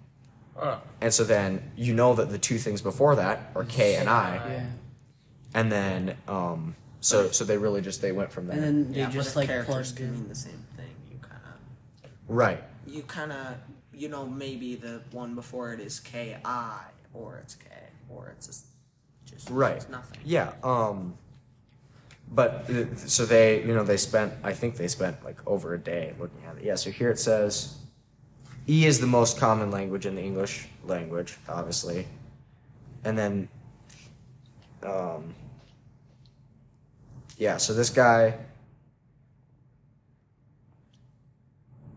Uh, 0.58 0.78
And 1.00 1.12
so 1.12 1.24
then 1.24 1.70
you 1.76 1.94
know 1.94 2.14
that 2.14 2.30
the 2.30 2.38
two 2.38 2.58
things 2.58 2.80
before 2.82 3.16
that 3.16 3.50
are 3.54 3.64
K 3.64 3.96
and 3.96 4.08
I. 4.08 4.36
Yeah. 4.36 4.66
And 5.54 5.70
then 5.72 6.16
um 6.28 6.76
so 7.00 7.30
so 7.30 7.44
they 7.44 7.56
really 7.58 7.80
just 7.82 8.00
they 8.02 8.12
went 8.12 8.32
from 8.32 8.46
there. 8.46 8.56
And 8.56 8.64
then 8.86 8.92
they 8.92 8.98
yeah, 9.00 9.10
just 9.10 9.36
like 9.36 9.44
if 9.44 9.50
characters 9.50 9.92
plugged 9.92 9.96
can 9.96 10.12
mean 10.12 10.28
the 10.28 10.34
same 10.34 10.64
thing. 10.76 10.94
You 11.10 11.18
kind 11.20 11.42
of, 11.44 12.10
right. 12.28 12.62
you 12.86 13.02
kind 13.02 13.32
of, 13.32 13.56
you 13.92 14.08
know, 14.08 14.26
maybe 14.26 14.74
the 14.76 15.02
one 15.12 15.34
before 15.34 15.72
it 15.72 15.80
is 15.80 16.00
K 16.00 16.36
I, 16.44 16.80
or 17.14 17.38
it's 17.42 17.54
K, 17.54 17.66
or 18.10 18.28
it's 18.36 18.46
just, 18.46 18.66
Right. 19.50 19.76
it's 19.76 19.88
nothing. 19.88 20.18
Yeah. 20.24 20.52
Um 20.62 21.16
but 22.28 22.68
uh, 22.68 22.94
so 22.96 23.24
they, 23.24 23.62
you 23.62 23.74
know, 23.74 23.84
they 23.84 23.96
spent 23.96 24.32
I 24.42 24.52
think 24.52 24.76
they 24.76 24.88
spent 24.88 25.24
like 25.24 25.38
over 25.46 25.74
a 25.74 25.78
day 25.78 26.14
looking 26.18 26.44
at 26.44 26.56
it. 26.56 26.64
Yeah, 26.64 26.74
so 26.74 26.90
here 26.90 27.10
it 27.10 27.18
says 27.18 27.76
E 28.68 28.84
is 28.86 29.00
the 29.00 29.06
most 29.06 29.38
common 29.38 29.70
language 29.70 30.06
in 30.06 30.16
the 30.16 30.22
English 30.22 30.68
language, 30.84 31.36
obviously. 31.48 32.06
And 33.04 33.16
then 33.18 33.48
um 34.82 35.34
yeah, 37.38 37.58
so 37.58 37.74
this 37.74 37.90
guy 37.90 38.38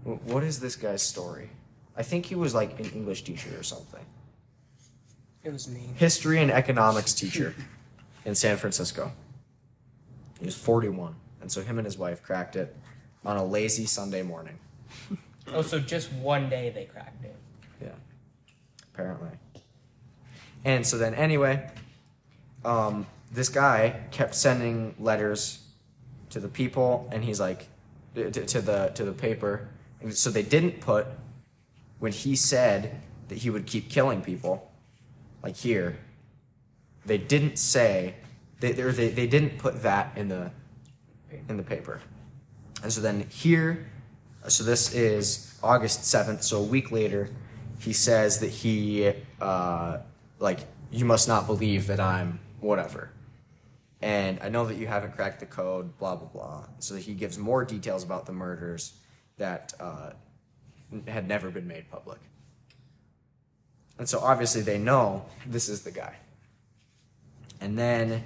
what 0.04 0.44
is 0.44 0.60
this 0.60 0.76
guy's 0.76 1.02
story? 1.02 1.50
I 1.96 2.04
think 2.04 2.26
he 2.26 2.36
was 2.36 2.54
like 2.56 2.80
an 2.80 2.90
English 2.92 3.24
teacher 3.24 3.50
or 3.58 3.64
something. 3.64 4.06
It 5.44 5.52
was 5.52 5.68
me. 5.68 5.92
History 5.96 6.42
and 6.42 6.52
economics 6.52 7.14
teacher 7.14 7.56
in 8.26 8.36
San 8.36 8.58
Francisco. 8.58 9.12
He 10.40 10.46
was 10.46 10.56
41, 10.56 11.16
and 11.42 11.52
so 11.52 11.62
him 11.62 11.78
and 11.78 11.86
his 11.86 11.98
wife 11.98 12.24
cracked 12.24 12.56
it 12.56 12.76
on 13.26 13.38
a 13.38 13.44
lazy 13.44 13.86
Sunday 13.86 14.22
morning. 14.22 14.60
Oh, 15.52 15.64
so 15.64 15.80
just 15.80 16.12
one 16.14 16.48
day 16.48 16.70
they 16.70 16.86
cracked 16.86 17.26
it. 17.26 17.36
Yeah, 17.82 17.96
apparently. 18.94 19.32
And 20.64 20.86
so 20.86 20.96
then, 21.00 21.16
anyway, 21.16 21.72
um, 22.64 23.08
this 23.32 23.50
guy 23.50 24.02
kept 24.12 24.36
sending 24.36 24.94
letters 25.00 25.64
to 26.30 26.40
the 26.40 26.50
people, 26.50 27.10
and 27.12 27.24
he's 27.24 27.40
like, 27.40 27.68
to, 28.14 28.30
to 28.30 28.62
the 28.62 28.92
to 28.96 29.04
the 29.04 29.12
paper, 29.12 29.70
and 30.02 30.16
so 30.16 30.30
they 30.30 30.44
didn't 30.44 30.82
put 30.82 31.08
when 32.00 32.12
he 32.12 32.36
said 32.36 33.02
that 33.28 33.40
he 33.40 33.50
would 33.50 33.66
keep 33.66 33.90
killing 33.90 34.22
people, 34.22 34.69
like 35.44 35.56
here. 35.56 35.98
They 37.06 37.18
didn't 37.18 37.58
say 37.58 38.16
they 38.60 38.72
they 38.74 39.10
they, 39.10 39.28
didn't 39.28 39.58
put 39.58 39.84
that 39.84 40.18
in 40.18 40.30
the 40.30 40.52
in 41.48 41.58
the 41.58 41.64
paper, 41.64 42.02
and 42.84 42.92
so 42.92 43.02
then 43.02 43.26
here 43.30 43.88
so 44.48 44.64
this 44.64 44.94
is 44.94 45.60
August 45.62 46.02
7th, 46.02 46.44
so 46.44 46.60
a 46.60 46.64
week 46.64 46.92
later, 46.92 47.30
he 47.80 47.94
says 47.94 48.40
that 48.40 48.50
he, 48.50 49.12
uh, 49.42 49.98
like, 50.40 50.60
you 50.92 51.06
must 51.06 51.28
not 51.28 51.46
believe 51.46 51.88
that 51.88 52.00
I'm 52.00 52.40
whatever. 52.62 53.12
And 54.02 54.40
I 54.42 54.50
know 54.50 54.66
that 54.66 54.78
you 54.78 54.88
haven't 54.88 55.16
cracked 55.16 55.42
the 55.42 55.46
code, 55.46 55.98
blah, 55.98 56.16
blah, 56.16 56.30
blah. 56.30 56.66
So 56.80 56.96
he 56.96 57.14
gives 57.14 57.38
more 57.38 57.66
details 57.66 58.04
about 58.04 58.26
the 58.26 58.32
murders 58.32 58.94
that 59.38 59.74
uh, 59.80 60.12
had 61.08 61.28
never 61.28 61.50
been 61.50 61.68
made 61.68 61.92
public. 61.92 62.20
And 64.00 64.10
so 64.10 64.20
obviously 64.20 64.62
they 64.62 64.80
know 64.80 65.26
this 65.46 65.70
is 65.70 65.84
the 65.84 65.92
guy. 65.92 66.16
And 67.62 67.78
then, 67.78 68.24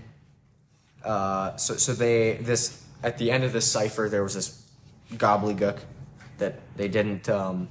uh, 1.04 1.58
so, 1.58 1.76
so 1.76 1.94
they, 1.94 2.36
this, 2.36 2.82
at 3.02 3.18
the 3.18 3.32
end 3.32 3.44
of 3.44 3.52
this 3.52 3.70
cipher, 3.70 4.08
there 4.08 4.24
was 4.24 4.36
this 4.36 4.64
gobbledygook 5.18 5.80
that 6.38 6.60
they 6.76 6.88
didn't 6.88 7.30
um 7.30 7.68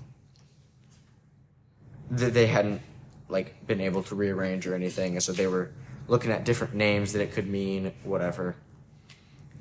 that 2.10 2.34
they 2.34 2.46
hadn't 2.46 2.80
like 3.28 3.66
been 3.66 3.80
able 3.80 4.02
to 4.02 4.14
rearrange 4.14 4.66
or 4.66 4.74
anything 4.74 5.14
and 5.14 5.22
so 5.22 5.32
they 5.32 5.46
were 5.46 5.70
looking 6.08 6.30
at 6.30 6.44
different 6.44 6.74
names 6.74 7.12
that 7.12 7.22
it 7.22 7.32
could 7.32 7.48
mean 7.48 7.92
whatever 8.04 8.54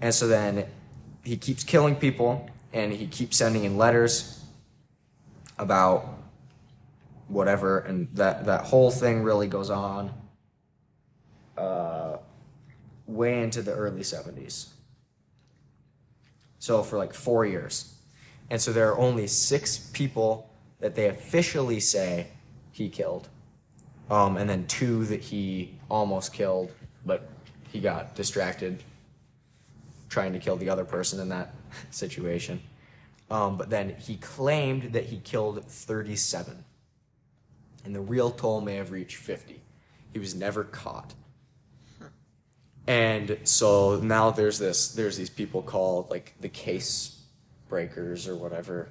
and 0.01 0.13
so 0.13 0.27
then 0.27 0.65
he 1.23 1.37
keeps 1.37 1.63
killing 1.63 1.95
people 1.95 2.49
and 2.73 2.91
he 2.93 3.07
keeps 3.07 3.37
sending 3.37 3.63
in 3.63 3.77
letters 3.77 4.43
about 5.57 6.20
whatever 7.31 7.79
and 7.79 8.07
that 8.13 8.45
that 8.45 8.65
whole 8.65 8.91
thing 8.91 9.23
really 9.23 9.47
goes 9.47 9.69
on 9.69 10.11
uh 11.57 12.17
way 13.07 13.41
into 13.41 13.61
the 13.61 13.73
early 13.73 14.01
70s 14.01 14.69
so 16.61 16.83
for 16.83 16.99
like 16.99 17.15
four 17.15 17.43
years. 17.43 17.95
And 18.51 18.61
so 18.61 18.71
there 18.71 18.91
are 18.91 18.97
only 18.99 19.25
six 19.25 19.79
people 19.93 20.51
that 20.79 20.93
they 20.93 21.09
officially 21.09 21.79
say 21.79 22.27
he 22.71 22.87
killed. 22.87 23.29
Um, 24.11 24.37
and 24.37 24.47
then 24.47 24.67
two 24.67 25.05
that 25.05 25.21
he 25.21 25.73
almost 25.89 26.33
killed, 26.33 26.71
but 27.03 27.27
he 27.71 27.79
got 27.79 28.13
distracted 28.15 28.83
trying 30.07 30.33
to 30.33 30.39
kill 30.39 30.55
the 30.55 30.69
other 30.69 30.85
person 30.85 31.19
in 31.19 31.29
that 31.29 31.55
situation. 31.89 32.61
Um, 33.31 33.57
but 33.57 33.71
then 33.71 33.95
he 33.97 34.17
claimed 34.17 34.93
that 34.93 35.05
he 35.05 35.17
killed 35.17 35.65
37. 35.65 36.63
And 37.83 37.95
the 37.95 38.01
real 38.01 38.31
toll 38.31 38.61
may 38.61 38.75
have 38.75 38.91
reached 38.91 39.17
50. 39.17 39.61
He 40.13 40.19
was 40.19 40.35
never 40.35 40.63
caught. 40.63 41.13
And 42.87 43.37
so 43.43 43.99
now 43.99 44.31
there's 44.31 44.59
this 44.59 44.93
there's 44.93 45.15
these 45.17 45.29
people 45.29 45.61
called 45.61 46.09
like 46.09 46.33
the 46.41 46.49
case 46.49 47.21
breakers 47.69 48.27
or 48.27 48.35
whatever. 48.35 48.89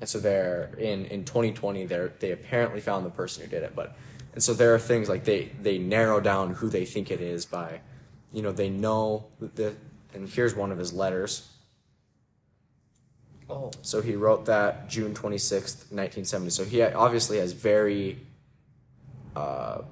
And 0.00 0.08
so 0.08 0.18
they're 0.18 0.74
in 0.78 1.04
in 1.06 1.24
2020 1.24 1.84
they 1.86 2.08
they 2.18 2.32
apparently 2.32 2.80
found 2.80 3.04
the 3.04 3.10
person 3.10 3.44
who 3.44 3.48
did 3.48 3.62
it, 3.62 3.74
but 3.76 3.96
and 4.32 4.42
so 4.42 4.54
there 4.54 4.74
are 4.74 4.78
things 4.78 5.08
like 5.08 5.24
they 5.24 5.52
they 5.60 5.78
narrow 5.78 6.20
down 6.20 6.54
who 6.54 6.68
they 6.68 6.84
think 6.84 7.10
it 7.10 7.20
is 7.20 7.44
by 7.44 7.80
you 8.32 8.42
know 8.42 8.50
they 8.50 8.70
know 8.70 9.26
the 9.38 9.74
and 10.14 10.28
here's 10.28 10.54
one 10.54 10.72
of 10.72 10.78
his 10.78 10.92
letters. 10.92 11.48
Oh, 13.52 13.70
So 13.82 14.00
he 14.00 14.16
wrote 14.16 14.46
that 14.46 14.88
June 14.88 15.14
26th, 15.14 15.90
1970. 15.92 16.50
So 16.50 16.64
he 16.64 16.82
obviously 16.82 17.38
has 17.38 17.52
very 17.52 18.18
uh, 19.36 19.82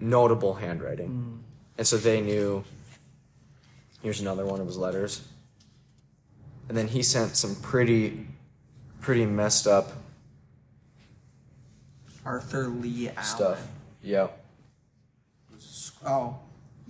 notable 0.00 0.54
handwriting. 0.54 1.42
And 1.76 1.86
so 1.86 1.96
they 1.96 2.20
knew. 2.20 2.64
Here's 4.02 4.20
another 4.20 4.46
one 4.46 4.60
of 4.60 4.66
his 4.66 4.76
letters. 4.76 5.26
And 6.68 6.76
then 6.76 6.88
he 6.88 7.02
sent 7.02 7.36
some 7.36 7.56
pretty, 7.56 8.26
pretty 9.00 9.26
messed 9.26 9.66
up 9.66 9.92
Arthur 12.24 12.68
Lee 12.68 13.08
Allen. 13.08 13.24
stuff. 13.24 13.66
Yep. 14.02 14.44
Oh, 16.06 16.38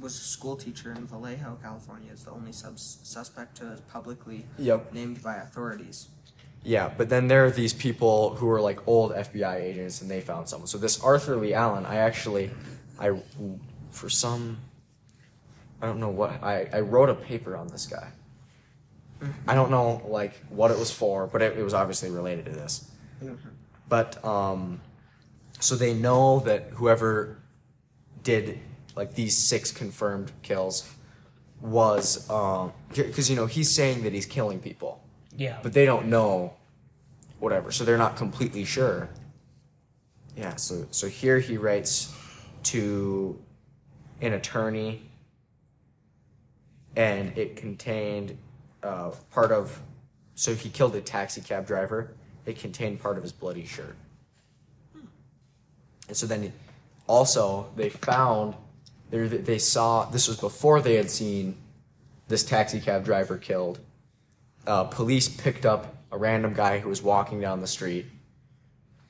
was 0.01 0.15
a 0.17 0.23
school 0.23 0.57
teacher 0.57 0.93
in 0.93 1.07
Vallejo, 1.07 1.59
California. 1.63 2.13
Is 2.13 2.25
the 2.25 2.31
only 2.31 2.53
subs- 2.53 2.99
suspect 3.03 3.57
to 3.59 3.79
publicly 3.93 4.47
Yep. 4.59 4.93
named 4.93 5.23
by 5.23 5.37
authorities. 5.37 6.09
Yeah, 6.65 6.91
but 6.97 7.09
then 7.09 7.29
there 7.29 7.45
are 7.47 7.51
these 7.51 7.73
people 7.73 8.35
who 8.37 8.49
are 8.51 8.61
like 8.61 8.87
old 8.87 9.13
FBI 9.13 9.57
agents 9.57 10.01
and 10.03 10.11
they 10.11 10.21
found 10.21 10.49
someone. 10.49 10.67
So 10.67 10.77
this 10.79 11.01
Arthur 11.03 11.37
Lee 11.37 11.55
Allen, 11.55 11.87
I 11.87 11.97
actually, 11.97 12.51
I, 12.99 13.13
for 13.91 14.09
some, 14.11 14.59
I 15.81 15.87
don't 15.87 16.01
know 16.01 16.09
what, 16.11 16.43
I, 16.43 16.69
I 16.73 16.81
wrote 16.81 17.09
a 17.09 17.15
paper 17.15 17.57
on 17.57 17.69
this 17.69 17.87
guy. 17.87 18.09
I 19.47 19.55
don't 19.55 19.71
know 19.71 20.03
like 20.07 20.35
what 20.49 20.71
it 20.71 20.79
was 20.79 20.91
for, 20.91 21.27
but 21.27 21.43
it, 21.43 21.57
it 21.59 21.63
was 21.63 21.75
obviously 21.75 22.11
related 22.11 22.45
to 22.47 22.53
this. 22.53 22.89
But 23.89 24.23
um, 24.25 24.81
so 25.61 25.75
they 25.75 25.95
know 25.95 26.41
that 26.41 26.71
whoever 26.75 27.39
did 28.23 28.61
like 28.99 29.15
these 29.15 29.37
six 29.37 29.71
confirmed 29.71 30.31
kills 30.43 30.87
was 31.61 32.29
um, 32.31 32.73
because 32.95 33.31
you 33.31 33.37
know 33.37 33.47
he's 33.47 33.75
saying 33.75 34.03
that 34.03 34.13
he's 34.13 34.27
killing 34.27 34.61
people 34.61 35.03
yeah. 35.37 35.59
but 35.63 35.73
they 35.73 35.85
don't 35.85 36.07
know 36.07 36.53
whatever 37.39 37.73
so 37.73 37.85
they're 37.85 37.97
not 37.97 38.17
completely 38.17 38.65
sure 38.65 39.09
yeah 40.37 40.55
so 40.57 40.87
so 40.91 41.09
here 41.09 41.39
he 41.39 41.57
writes 41.57 42.15
to 42.63 43.39
an 44.21 44.35
attorney 44.35 45.03
and 46.97 47.37
it 47.39 47.57
contained 47.57 48.37
uh, 48.83 49.11
part 49.31 49.51
of 49.53 49.81
so 50.35 50.55
he 50.55 50.69
killed 50.69 50.95
a 50.95 51.01
taxi 51.01 51.41
cab 51.41 51.67
driver 51.67 52.13
it 52.49 52.59
contained 52.59 52.99
part 52.99 53.19
of 53.19 53.23
his 53.23 53.33
bloody 53.33 53.67
shirt. 53.67 53.95
And 56.09 56.17
so 56.17 56.27
then, 56.27 56.51
also 57.07 57.69
they 57.77 57.91
found, 57.91 58.55
they 59.11 59.27
they 59.27 59.59
saw 59.59 60.05
this 60.05 60.29
was 60.29 60.39
before 60.39 60.81
they 60.81 60.95
had 60.95 61.11
seen 61.11 61.57
this 62.29 62.45
taxi 62.45 62.81
cab 62.81 63.05
driver 63.05 63.37
killed. 63.37 63.81
Uh, 64.67 64.85
police 64.85 65.29
picked 65.29 65.65
up 65.65 65.97
a 66.13 66.19
random 66.19 66.53
guy 66.53 66.79
who 66.79 66.89
was 66.89 67.03
walking 67.03 67.41
down 67.41 67.61
the 67.61 67.67
street, 67.67 68.07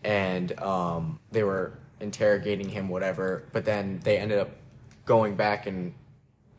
and 0.05 0.59
um, 0.61 1.19
they 1.33 1.43
were 1.43 1.79
interrogating 2.01 2.69
him, 2.69 2.89
whatever. 2.89 3.45
But 3.53 3.65
then 3.65 4.01
they 4.05 4.19
ended 4.19 4.39
up 4.39 4.51
going 5.05 5.35
back 5.35 5.67
and 5.67 5.95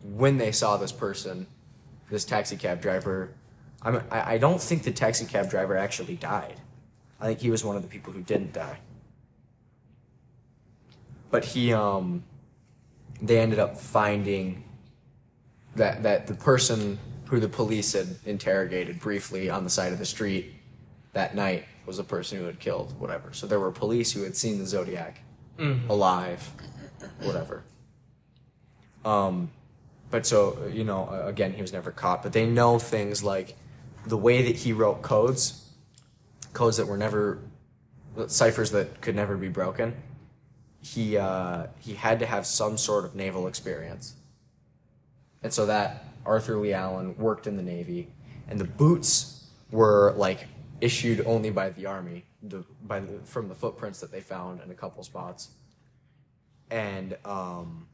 when 0.03 0.37
they 0.37 0.51
saw 0.51 0.77
this 0.77 0.91
person, 0.91 1.47
this 2.09 2.25
taxi 2.25 2.55
cab 2.55 2.81
driver, 2.81 3.31
I'm, 3.81 3.97
I, 4.09 4.33
I 4.33 4.37
don't 4.37 4.61
think 4.61 4.83
the 4.83 4.91
taxi 4.91 5.25
cab 5.25 5.49
driver 5.49 5.77
actually 5.77 6.15
died. 6.15 6.59
I 7.19 7.27
think 7.27 7.39
he 7.39 7.49
was 7.49 7.63
one 7.63 7.75
of 7.75 7.81
the 7.81 7.87
people 7.87 8.13
who 8.13 8.21
didn't 8.21 8.53
die. 8.53 8.79
But 11.29 11.45
he, 11.45 11.73
um, 11.73 12.23
they 13.21 13.39
ended 13.39 13.59
up 13.59 13.77
finding 13.77 14.63
that 15.75 16.03
that 16.03 16.27
the 16.27 16.33
person 16.33 16.97
who 17.27 17.39
the 17.39 17.49
police 17.49 17.93
had 17.93 18.07
interrogated 18.25 18.99
briefly 18.99 19.49
on 19.49 19.63
the 19.63 19.69
side 19.69 19.93
of 19.93 19.99
the 19.99 20.05
street 20.05 20.53
that 21.13 21.35
night 21.35 21.65
was 21.85 21.97
the 21.97 22.03
person 22.03 22.37
who 22.37 22.45
had 22.45 22.59
killed 22.59 22.99
whatever. 22.99 23.33
So 23.33 23.47
there 23.47 23.59
were 23.59 23.71
police 23.71 24.11
who 24.11 24.23
had 24.23 24.35
seen 24.35 24.59
the 24.59 24.65
Zodiac 24.65 25.21
alive, 25.89 26.49
whatever. 27.21 27.63
Um, 29.03 29.51
but 30.11 30.25
so 30.25 30.69
you 30.71 30.83
know, 30.83 31.09
again, 31.25 31.53
he 31.53 31.61
was 31.61 31.73
never 31.73 31.91
caught. 31.91 32.23
But 32.23 32.33
they 32.33 32.45
know 32.45 32.79
things 32.79 33.23
like 33.23 33.55
the 34.05 34.17
way 34.17 34.41
that 34.43 34.55
he 34.57 34.73
wrote 34.73 35.01
codes, 35.01 35.69
codes 36.53 36.77
that 36.77 36.87
were 36.87 36.97
never 36.97 37.39
ciphers 38.27 38.71
that 38.71 39.01
could 39.01 39.15
never 39.15 39.37
be 39.37 39.49
broken. 39.49 39.95
He 40.81 41.17
uh, 41.17 41.67
he 41.79 41.93
had 41.93 42.19
to 42.19 42.25
have 42.25 42.45
some 42.45 42.77
sort 42.77 43.05
of 43.05 43.15
naval 43.15 43.47
experience, 43.47 44.15
and 45.43 45.53
so 45.53 45.65
that 45.65 46.05
Arthur 46.25 46.57
Lee 46.57 46.73
Allen 46.73 47.17
worked 47.17 47.47
in 47.47 47.57
the 47.57 47.63
Navy, 47.63 48.07
and 48.47 48.59
the 48.59 48.65
boots 48.65 49.45
were 49.71 50.13
like 50.17 50.47
issued 50.81 51.21
only 51.25 51.49
by 51.49 51.69
the 51.69 51.85
Army, 51.85 52.23
the, 52.41 52.63
by 52.87 52.99
the, 52.99 53.19
from 53.25 53.49
the 53.49 53.55
footprints 53.55 53.99
that 53.99 54.11
they 54.11 54.21
found 54.21 54.61
in 54.61 54.71
a 54.71 54.73
couple 54.73 55.03
spots, 55.03 55.49
and 56.71 57.17
um, 57.25 57.87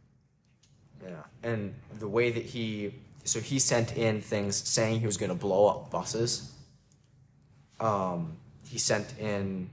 yeah, 1.04 1.24
and 1.44 1.74
the 2.00 2.08
way 2.08 2.32
that 2.32 2.44
he 2.44 2.94
so 3.24 3.40
he 3.40 3.58
sent 3.58 3.98
in 3.98 4.22
things 4.22 4.56
saying 4.56 5.00
he 5.00 5.06
was 5.06 5.18
going 5.18 5.30
to 5.30 5.36
blow 5.36 5.68
up 5.68 5.90
buses. 5.90 6.52
Um, 7.80 8.38
he 8.68 8.78
sent 8.78 9.18
in 9.20 9.70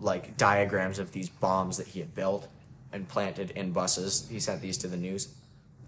like 0.00 0.36
diagrams 0.36 0.98
of 0.98 1.12
these 1.12 1.28
bombs 1.28 1.76
that 1.76 1.88
he 1.88 2.00
had 2.00 2.14
built 2.14 2.48
and 2.92 3.08
planted 3.08 3.50
in 3.50 3.72
buses. 3.72 4.26
He 4.30 4.40
sent 4.40 4.62
these 4.62 4.78
to 4.78 4.88
the 4.88 4.96
news. 4.96 5.28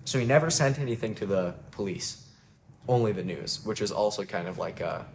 So 0.04 0.18
he 0.18 0.24
never 0.24 0.50
sent 0.50 0.78
anything 0.78 1.14
to 1.16 1.26
the 1.26 1.54
police, 1.70 2.26
only 2.88 3.12
the 3.12 3.22
news, 3.22 3.64
which 3.64 3.80
is 3.80 3.90
also 3.92 4.24
kind 4.24 4.48
of 4.48 4.58
like 4.58 4.80
a, 4.80 5.06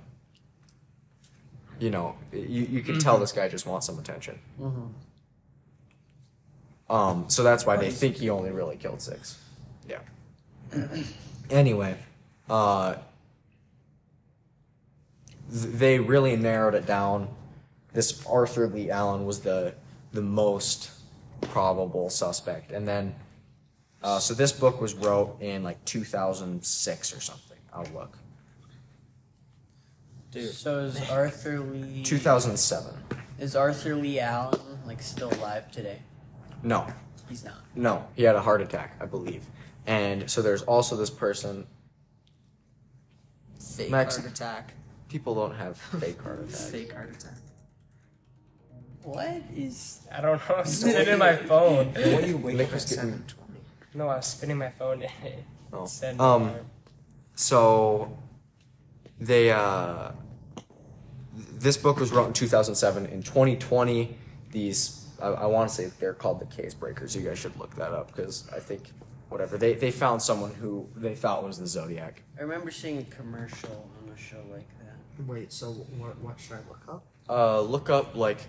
you 1.79 1.89
know, 1.89 2.15
you, 2.31 2.63
you 2.65 2.81
can 2.81 2.97
tell 2.99 3.17
this 3.17 3.31
guy 3.31 3.47
just 3.49 3.65
wants 3.65 3.85
some 3.85 3.99
attention. 3.99 4.39
Um, 6.89 7.25
so 7.27 7.43
that's 7.43 7.65
why 7.65 7.75
they 7.75 7.91
think 7.91 8.15
he 8.15 8.29
only 8.29 8.49
really 8.51 8.77
killed 8.77 9.01
six. 9.01 9.39
Yeah. 9.87 9.99
anyway, 11.49 11.97
uh, 12.49 12.95
th- 15.51 15.73
they 15.73 15.99
really 15.99 16.35
narrowed 16.37 16.75
it 16.75 16.85
down. 16.85 17.27
This 17.97 18.23
Arthur 18.27 18.67
Lee 18.67 18.91
Allen 18.91 19.25
was 19.25 19.39
the 19.39 19.73
the 20.11 20.21
most 20.21 20.91
probable 21.41 22.11
suspect, 22.11 22.71
and 22.71 22.87
then 22.87 23.15
uh, 24.03 24.19
so 24.19 24.35
this 24.35 24.51
book 24.51 24.79
was 24.79 24.93
wrote 24.93 25.41
in 25.41 25.63
like 25.63 25.83
2006 25.83 27.17
or 27.17 27.19
something. 27.19 27.57
I'll 27.73 27.87
look. 27.95 28.15
Dude. 30.29 30.51
So 30.53 30.77
is 30.81 31.09
Arthur 31.09 31.59
Lee 31.59 32.03
2007. 32.03 32.93
is 33.39 33.55
Arthur 33.55 33.95
Lee 33.95 34.19
Allen 34.19 34.59
like 34.85 35.01
still 35.01 35.33
alive 35.33 35.71
today? 35.71 36.03
No, 36.61 36.85
He's 37.27 37.43
not. 37.43 37.63
no, 37.73 38.05
he 38.15 38.21
had 38.21 38.35
a 38.35 38.41
heart 38.43 38.61
attack, 38.61 38.95
I 39.01 39.07
believe. 39.07 39.43
And 39.87 40.29
so 40.29 40.43
there's 40.43 40.61
also 40.61 40.95
this 40.95 41.09
person. 41.09 41.65
Fake 43.59 43.89
Max- 43.89 44.17
heart 44.17 44.29
attack. 44.31 44.73
People 45.09 45.33
don't 45.33 45.55
have 45.55 45.77
fake 45.77 46.21
heart 46.21 46.41
attacks. 46.41 46.69
Fake 46.69 46.93
heart 46.93 47.09
attack. 47.09 47.33
What 49.07 49.41
is 49.55 50.05
I 50.13 50.19
don't 50.19 50.37
know. 50.49 50.55
I'm 50.55 50.65
spinning 50.81 51.17
my 51.17 51.33
phone. 51.37 51.93
When 51.93 52.21
do 52.23 52.27
you 52.27 52.35
wake 52.35 52.57
Nick 52.57 52.67
up 52.67 52.73
at 52.73 52.81
seven 52.81 53.23
twenty? 53.25 53.61
No, 53.93 54.09
I 54.09 54.17
was 54.17 54.25
spinning 54.25 54.57
my 54.57 54.69
phone. 54.69 55.05
Oh. 55.73 55.85
said 55.85 56.19
Um. 56.19 56.53
So 57.35 58.17
they 59.19 59.51
uh 59.51 60.11
this 61.59 61.77
book 61.77 61.99
was 61.99 62.11
wrote 62.11 62.27
in 62.27 62.33
2007 62.33 63.05
in 63.07 63.21
2020 63.21 64.15
these 64.51 65.07
I, 65.21 65.27
I 65.27 65.45
want 65.47 65.69
to 65.69 65.75
say 65.75 65.91
they're 65.99 66.13
called 66.13 66.39
the 66.39 66.45
case 66.45 66.73
breakers 66.73 67.15
you 67.17 67.21
guys 67.21 67.37
should 67.37 67.57
look 67.59 67.75
that 67.75 67.91
up 67.91 68.15
because 68.15 68.47
I 68.55 68.59
think 68.59 68.91
whatever 69.27 69.57
they 69.57 69.73
they 69.73 69.91
found 69.91 70.21
someone 70.21 70.53
who 70.53 70.87
they 70.95 71.15
thought 71.15 71.43
was 71.43 71.59
the 71.59 71.67
Zodiac 71.67 72.23
I 72.39 72.43
remember 72.43 72.71
seeing 72.71 72.99
a 72.99 73.03
commercial 73.03 73.89
on 74.01 74.13
a 74.13 74.17
show 74.17 74.41
like 74.49 74.69
that. 74.79 75.25
Wait, 75.27 75.51
so 75.51 75.71
what, 75.97 76.17
what 76.19 76.39
should 76.39 76.53
I 76.53 76.59
look 76.69 76.83
up? 76.87 77.03
uh 77.29 77.59
look 77.59 77.89
up 77.89 78.15
like 78.15 78.39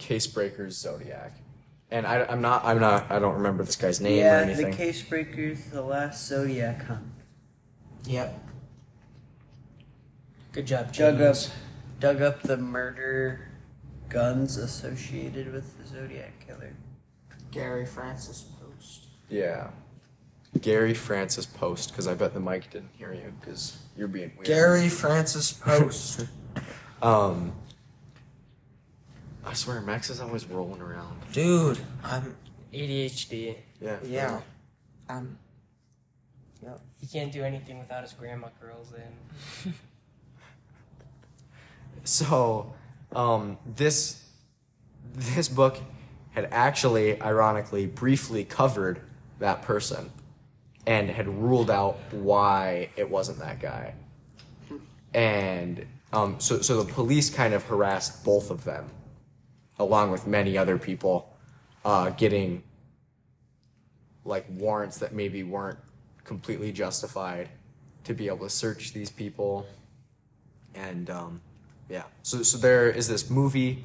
case 0.00 0.26
breakers 0.26 0.76
Zodiac 0.76 1.32
and 1.90 2.06
I, 2.06 2.24
I'm 2.24 2.40
not 2.40 2.64
I'm 2.64 2.80
not 2.80 3.10
I 3.10 3.18
don't 3.18 3.34
remember 3.34 3.64
this 3.64 3.76
guy's 3.76 4.00
name 4.00 4.18
or 4.18 4.26
yeah, 4.26 4.40
anything 4.40 4.70
the 4.70 4.76
Case 4.76 5.02
Breakers, 5.02 5.64
the 5.66 5.82
last 5.82 6.26
Zodiac 6.26 6.84
hunt. 6.84 7.06
Yep. 8.06 8.46
Good 10.52 10.66
job, 10.66 10.92
Dug 10.92 11.20
up, 11.20 11.36
dug 12.00 12.22
up 12.22 12.42
the 12.42 12.56
murder 12.56 13.48
guns 14.08 14.56
associated 14.56 15.52
with 15.52 15.78
the 15.78 15.86
Zodiac 15.86 16.44
killer. 16.44 16.72
Gary 17.52 17.86
Francis 17.86 18.42
Poste. 18.60 19.06
yeah 19.28 19.70
Gary 20.60 20.94
Francis 20.94 21.46
Poste 21.46 21.90
because 21.90 22.06
I 22.06 22.14
bet 22.14 22.34
the 22.34 22.40
mic 22.40 22.70
didn't 22.70 22.90
hear 22.96 23.12
you 23.12 23.32
because 23.40 23.78
you're 23.96 24.08
being 24.08 24.32
weird 24.36 24.46
Gary 24.46 24.88
Francis 24.88 25.52
Poste. 25.52 26.26
Um, 27.02 27.54
I 29.44 29.54
swear, 29.54 29.80
Max 29.80 30.10
is 30.10 30.20
always 30.20 30.46
rolling 30.46 30.80
around. 30.80 31.20
Dude, 31.32 31.78
I'm 32.04 32.36
ADHD. 32.72 33.56
Yeah. 33.80 33.96
yeah. 34.04 34.40
I'm 35.08 35.38
He 37.00 37.06
can't 37.06 37.32
do 37.32 37.42
anything 37.42 37.78
without 37.78 38.02
his 38.02 38.12
grandma 38.12 38.48
girls 38.60 38.92
in. 38.92 39.74
So, 42.04 42.72
um, 43.12 43.58
this 43.66 44.24
this 45.14 45.48
book 45.48 45.78
had 46.30 46.48
actually, 46.50 47.20
ironically, 47.20 47.86
briefly 47.86 48.44
covered 48.44 49.00
that 49.38 49.62
person, 49.62 50.10
and 50.86 51.10
had 51.10 51.28
ruled 51.28 51.70
out 51.70 51.98
why 52.10 52.90
it 52.96 53.10
wasn't 53.10 53.38
that 53.40 53.60
guy. 53.60 53.94
And 55.12 55.86
um, 56.12 56.36
so, 56.38 56.60
so 56.62 56.82
the 56.82 56.92
police 56.92 57.30
kind 57.30 57.52
of 57.54 57.64
harassed 57.64 58.24
both 58.24 58.50
of 58.50 58.64
them, 58.64 58.88
along 59.80 60.10
with 60.10 60.26
many 60.26 60.58
other 60.58 60.78
people, 60.78 61.34
uh, 61.84 62.10
getting 62.10 62.62
like 64.24 64.44
warrants 64.50 64.98
that 64.98 65.14
maybe 65.14 65.42
weren't 65.42 65.78
completely 66.22 66.70
justified 66.70 67.48
to 68.04 68.12
be 68.12 68.28
able 68.28 68.44
to 68.44 68.50
search 68.50 68.92
these 68.92 69.10
people. 69.10 69.66
And 70.74 71.08
um, 71.08 71.40
yeah, 71.88 72.04
so 72.22 72.42
so 72.42 72.58
there 72.58 72.90
is 72.90 73.08
this 73.08 73.30
movie 73.30 73.82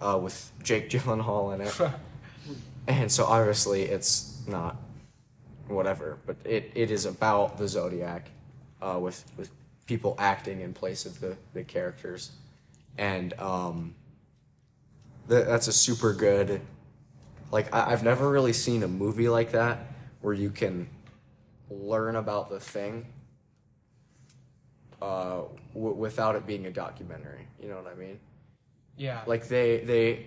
uh, 0.00 0.18
with 0.20 0.50
Jake 0.62 0.90
Gyllenhaal 0.92 1.54
in 1.54 1.60
it, 1.62 1.92
and 2.88 3.10
so 3.10 3.24
obviously 3.24 3.82
it's 3.82 4.42
not 4.46 4.76
whatever, 5.68 6.18
but 6.26 6.36
it, 6.44 6.72
it 6.74 6.90
is 6.90 7.06
about 7.06 7.58
the 7.58 7.68
Zodiac, 7.68 8.28
uh, 8.82 8.98
with 9.00 9.24
with 9.36 9.50
people 9.86 10.16
acting 10.18 10.60
in 10.60 10.74
place 10.74 11.06
of 11.06 11.20
the 11.20 11.36
the 11.54 11.62
characters, 11.62 12.32
and 12.98 13.32
um, 13.38 13.94
th- 15.28 15.46
that's 15.46 15.68
a 15.68 15.72
super 15.72 16.12
good. 16.12 16.60
Like 17.50 17.74
I, 17.74 17.92
I've 17.92 18.02
never 18.02 18.28
really 18.28 18.52
seen 18.52 18.82
a 18.82 18.88
movie 18.88 19.28
like 19.28 19.52
that 19.52 19.78
where 20.20 20.34
you 20.34 20.50
can 20.50 20.88
learn 21.70 22.16
about 22.16 22.50
the 22.50 22.60
thing 22.60 23.06
uh, 25.00 25.42
w- 25.74 25.94
without 25.94 26.34
it 26.36 26.46
being 26.46 26.66
a 26.66 26.70
documentary. 26.70 27.46
You 27.62 27.68
know 27.68 27.76
what 27.76 27.86
I 27.90 27.94
mean? 27.94 28.18
Yeah. 28.96 29.22
Like 29.26 29.48
they 29.48 29.78
they, 29.78 30.26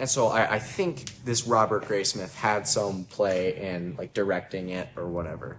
and 0.00 0.08
so 0.08 0.28
I, 0.28 0.54
I 0.54 0.58
think 0.58 1.24
this 1.24 1.46
Robert 1.46 1.84
Graysmith 1.84 2.34
had 2.34 2.66
some 2.66 3.04
play 3.04 3.56
in 3.56 3.96
like 3.98 4.14
directing 4.14 4.70
it 4.70 4.88
or 4.96 5.06
whatever. 5.08 5.56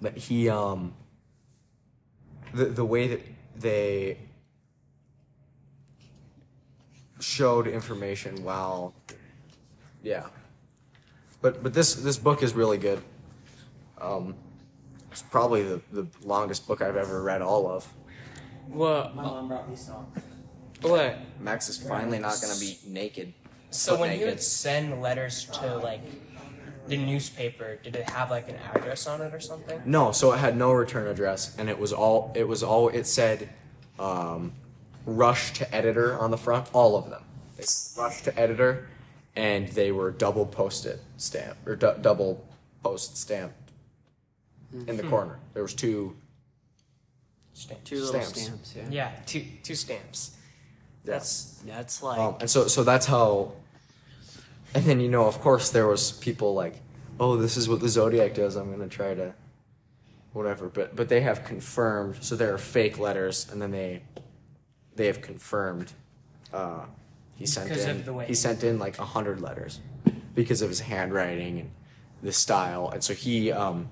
But 0.00 0.16
he 0.16 0.48
um. 0.48 0.94
The 2.54 2.66
the 2.66 2.84
way 2.84 3.08
that 3.08 3.22
they 3.56 4.18
showed 7.22 7.66
information 7.66 8.42
while 8.44 8.94
yeah. 10.02 10.26
But 11.40 11.62
but 11.62 11.74
this 11.74 11.94
this 11.94 12.18
book 12.18 12.42
is 12.42 12.54
really 12.54 12.78
good. 12.78 13.02
Um 14.00 14.34
it's 15.10 15.22
probably 15.22 15.62
the, 15.62 15.80
the 15.92 16.06
longest 16.24 16.66
book 16.66 16.80
I've 16.80 16.96
ever 16.96 17.22
read 17.22 17.42
all 17.42 17.68
of. 17.68 17.86
What? 18.68 19.14
My 19.14 19.22
mom 19.22 19.48
brought 19.48 19.68
me 19.68 19.76
socks. 19.76 20.20
What? 20.80 21.18
Max 21.38 21.68
is 21.68 21.76
finally 21.76 22.18
not 22.18 22.38
gonna 22.40 22.58
be 22.58 22.78
naked. 22.86 23.34
So 23.70 23.92
Butt 23.92 24.00
when 24.00 24.18
he 24.18 24.24
would 24.24 24.42
send 24.42 25.00
letters 25.00 25.44
to 25.46 25.76
like 25.78 26.00
the 26.88 26.96
newspaper, 26.96 27.78
did 27.82 27.96
it 27.96 28.08
have 28.10 28.30
like 28.30 28.48
an 28.48 28.56
address 28.74 29.06
on 29.06 29.20
it 29.20 29.32
or 29.32 29.40
something? 29.40 29.80
No, 29.84 30.12
so 30.12 30.32
it 30.32 30.38
had 30.38 30.56
no 30.56 30.72
return 30.72 31.06
address, 31.06 31.54
and 31.58 31.68
it 31.68 31.78
was 31.78 31.92
all 31.92 32.32
it 32.34 32.46
was 32.46 32.62
all 32.62 32.88
it 32.88 33.06
said, 33.06 33.48
um, 33.98 34.52
rush 35.06 35.52
to 35.54 35.74
editor 35.74 36.18
on 36.18 36.30
the 36.30 36.38
front, 36.38 36.68
all 36.72 36.96
of 36.96 37.10
them. 37.10 37.22
They 37.56 37.64
rush 37.96 38.22
to 38.22 38.38
editor, 38.38 38.88
and 39.36 39.68
they 39.68 39.92
were 39.92 40.10
double 40.10 40.46
posted 40.46 41.00
stamp 41.16 41.56
or 41.66 41.76
du- 41.76 41.98
double 42.00 42.46
post 42.82 43.16
stamped 43.16 43.70
in 44.86 44.96
the 44.96 45.02
corner. 45.02 45.38
There 45.54 45.62
was 45.62 45.74
two. 45.74 46.16
Stamps. 47.54 47.88
Two 47.90 47.96
little 47.96 48.20
Stamps. 48.22 48.40
stamps. 48.42 48.74
yeah. 48.76 48.88
Yeah, 48.90 49.12
two 49.26 49.44
two 49.62 49.74
stamps. 49.74 50.36
That's 51.04 51.60
That's 51.66 52.02
like 52.02 52.18
Um, 52.18 52.36
and 52.40 52.48
so 52.50 52.66
so 52.68 52.82
that's 52.84 53.06
how. 53.06 53.52
And 54.74 54.84
then 54.84 55.00
you 55.00 55.08
know, 55.08 55.26
of 55.26 55.38
course, 55.40 55.70
there 55.70 55.86
was 55.86 56.12
people 56.12 56.54
like, 56.54 56.76
oh, 57.20 57.36
this 57.36 57.56
is 57.58 57.68
what 57.68 57.80
the 57.80 57.88
zodiac 57.88 58.34
does. 58.34 58.56
I'm 58.56 58.70
gonna 58.70 58.88
try 58.88 59.14
to. 59.14 59.34
Whatever, 60.32 60.70
but 60.70 60.96
but 60.96 61.10
they 61.10 61.20
have 61.20 61.44
confirmed. 61.44 62.16
So 62.24 62.36
there 62.36 62.54
are 62.54 62.58
fake 62.58 62.98
letters, 62.98 63.46
and 63.52 63.60
then 63.60 63.70
they, 63.70 64.02
they 64.96 65.06
have 65.06 65.20
confirmed. 65.20 65.92
Uh, 66.52 66.84
he 67.34 67.46
sent 67.46 67.68
Because 67.68 67.84
in. 67.84 67.90
of 67.96 68.04
the 68.04 68.12
way- 68.12 68.26
He 68.26 68.34
sent 68.34 68.62
in 68.64 68.78
like 68.78 68.98
a 68.98 69.04
hundred 69.04 69.40
letters, 69.40 69.80
because 70.34 70.62
of 70.62 70.68
his 70.68 70.80
handwriting 70.80 71.60
and 71.60 71.70
the 72.22 72.32
style, 72.32 72.88
and 72.90 73.02
so 73.02 73.14
he. 73.14 73.50
Um, 73.52 73.88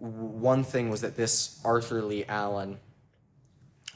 w- 0.00 0.16
one 0.28 0.64
thing 0.64 0.90
was 0.90 1.00
that 1.00 1.16
this 1.16 1.60
Arthur 1.64 2.02
Leigh 2.02 2.24
Allen 2.26 2.78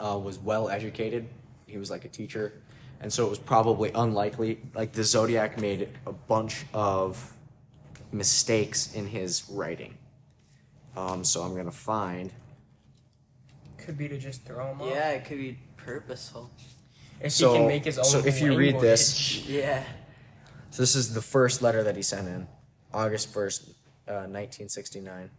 uh, 0.01 0.19
was 0.19 0.39
well 0.39 0.69
educated. 0.69 1.29
He 1.67 1.79
was 1.79 1.91
like 1.91 2.05
a 2.05 2.09
teacher, 2.09 2.53
and 3.01 3.13
so 3.13 3.27
it 3.27 3.31
was 3.31 3.39
probably 3.39 3.91
unlikely. 3.95 4.61
Like 4.75 4.93
the 4.93 5.05
Zodiac 5.05 5.61
made 5.61 5.89
a 6.07 6.13
bunch 6.13 6.65
of 6.75 7.33
mistakes 8.11 8.93
in 8.95 9.07
his 9.07 9.45
writing. 9.51 9.97
Um, 10.97 11.25
so 11.25 11.43
I'm 11.43 11.55
gonna 11.57 11.71
find. 11.71 12.33
Could 13.85 13.99
be 13.99 14.09
to 14.09 14.19
just 14.19 14.45
throw 14.45 14.71
him 14.73 14.81
off. 14.83 14.89
yeah, 14.91 15.11
it 15.11 15.25
could 15.25 15.39
be 15.39 15.59
purposeful. 15.77 16.51
If 17.21 17.33
So- 17.33 17.53
he 17.53 17.59
can 17.59 17.69
make 17.69 17.85
his 17.85 17.99
own 17.99 18.05
so 18.05 18.19
if 18.25 18.41
you 18.41 18.57
read 18.57 18.81
this- 18.81 19.45
Yeah. 19.47 19.85
So 20.71 20.83
this 20.83 20.95
is 20.97 21.13
the 21.15 21.23
first 21.23 21.61
letter 21.63 21.83
that 21.85 21.97
he 21.97 22.03
sent 22.03 22.29
in, 22.29 22.49
August 22.95 23.29
first, 23.33 23.69
uh, 24.09 24.27
1969. 24.27 25.31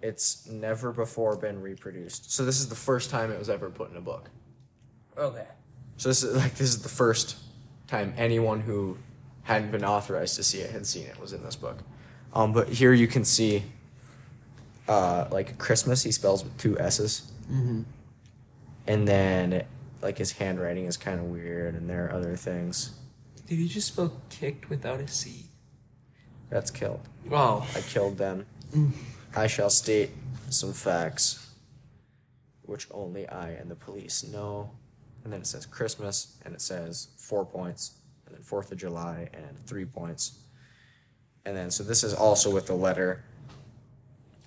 It's 0.00 0.46
never 0.46 0.90
before 0.92 1.36
been 1.36 1.60
reproduced. 1.60 2.32
So 2.32 2.44
this 2.44 2.58
is 2.60 2.68
the 2.68 2.74
first 2.74 3.10
time 3.10 3.30
it 3.30 3.38
was 3.38 3.50
ever 3.50 3.70
put 3.70 3.90
in 3.90 3.96
a 3.96 4.00
book. 4.00 4.30
Okay. 5.16 5.46
So 5.98 6.08
this 6.08 6.22
is 6.22 6.34
like 6.36 6.54
this 6.54 6.68
is 6.68 6.82
the 6.82 6.88
first 6.88 7.36
time 7.86 8.12
anyone 8.16 8.60
who 8.60 8.98
hadn't 9.42 9.70
been 9.70 9.84
authorized 9.84 10.34
to 10.36 10.42
see 10.42 10.58
it 10.58 10.70
had 10.70 10.86
seen 10.86 11.06
it 11.06 11.20
was 11.20 11.32
in 11.32 11.42
this 11.42 11.56
book. 11.56 11.78
Um, 12.32 12.52
but 12.52 12.68
here 12.68 12.92
you 12.92 13.06
can 13.06 13.24
see, 13.24 13.62
uh, 14.88 15.26
like 15.30 15.58
Christmas, 15.58 16.02
he 16.02 16.12
spells 16.12 16.44
with 16.44 16.56
two 16.58 16.78
S's, 16.78 17.30
Mm-hmm. 17.50 17.82
and 18.88 19.06
then 19.06 19.64
like 20.02 20.18
his 20.18 20.32
handwriting 20.32 20.86
is 20.86 20.96
kind 20.96 21.20
of 21.20 21.26
weird, 21.26 21.74
and 21.74 21.88
there 21.88 22.06
are 22.06 22.12
other 22.12 22.36
things. 22.36 22.90
Did 23.46 23.58
he 23.58 23.68
just 23.68 23.88
spell 23.88 24.20
kicked 24.30 24.68
without 24.68 25.00
a 25.00 25.06
C? 25.08 25.44
That's 26.50 26.70
killed. 26.70 27.00
Oh. 27.30 27.66
I 27.74 27.80
killed 27.80 28.18
them. 28.18 28.46
I 29.34 29.46
shall 29.46 29.70
state 29.70 30.10
some 30.50 30.72
facts, 30.72 31.50
which 32.62 32.88
only 32.92 33.28
I 33.28 33.50
and 33.50 33.70
the 33.70 33.74
police 33.76 34.24
know. 34.24 34.70
And 35.24 35.32
then 35.32 35.40
it 35.40 35.46
says 35.46 35.66
Christmas, 35.66 36.36
and 36.44 36.54
it 36.54 36.60
says 36.60 37.08
four 37.16 37.44
points, 37.44 37.98
and 38.26 38.34
then 38.34 38.42
Fourth 38.42 38.70
of 38.72 38.78
July, 38.78 39.28
and 39.32 39.64
three 39.66 39.84
points. 39.84 40.38
And 41.44 41.56
then, 41.56 41.70
so 41.70 41.82
this 41.84 42.02
is 42.04 42.12
also 42.14 42.52
with 42.52 42.66
the 42.66 42.74
letter. 42.74 43.24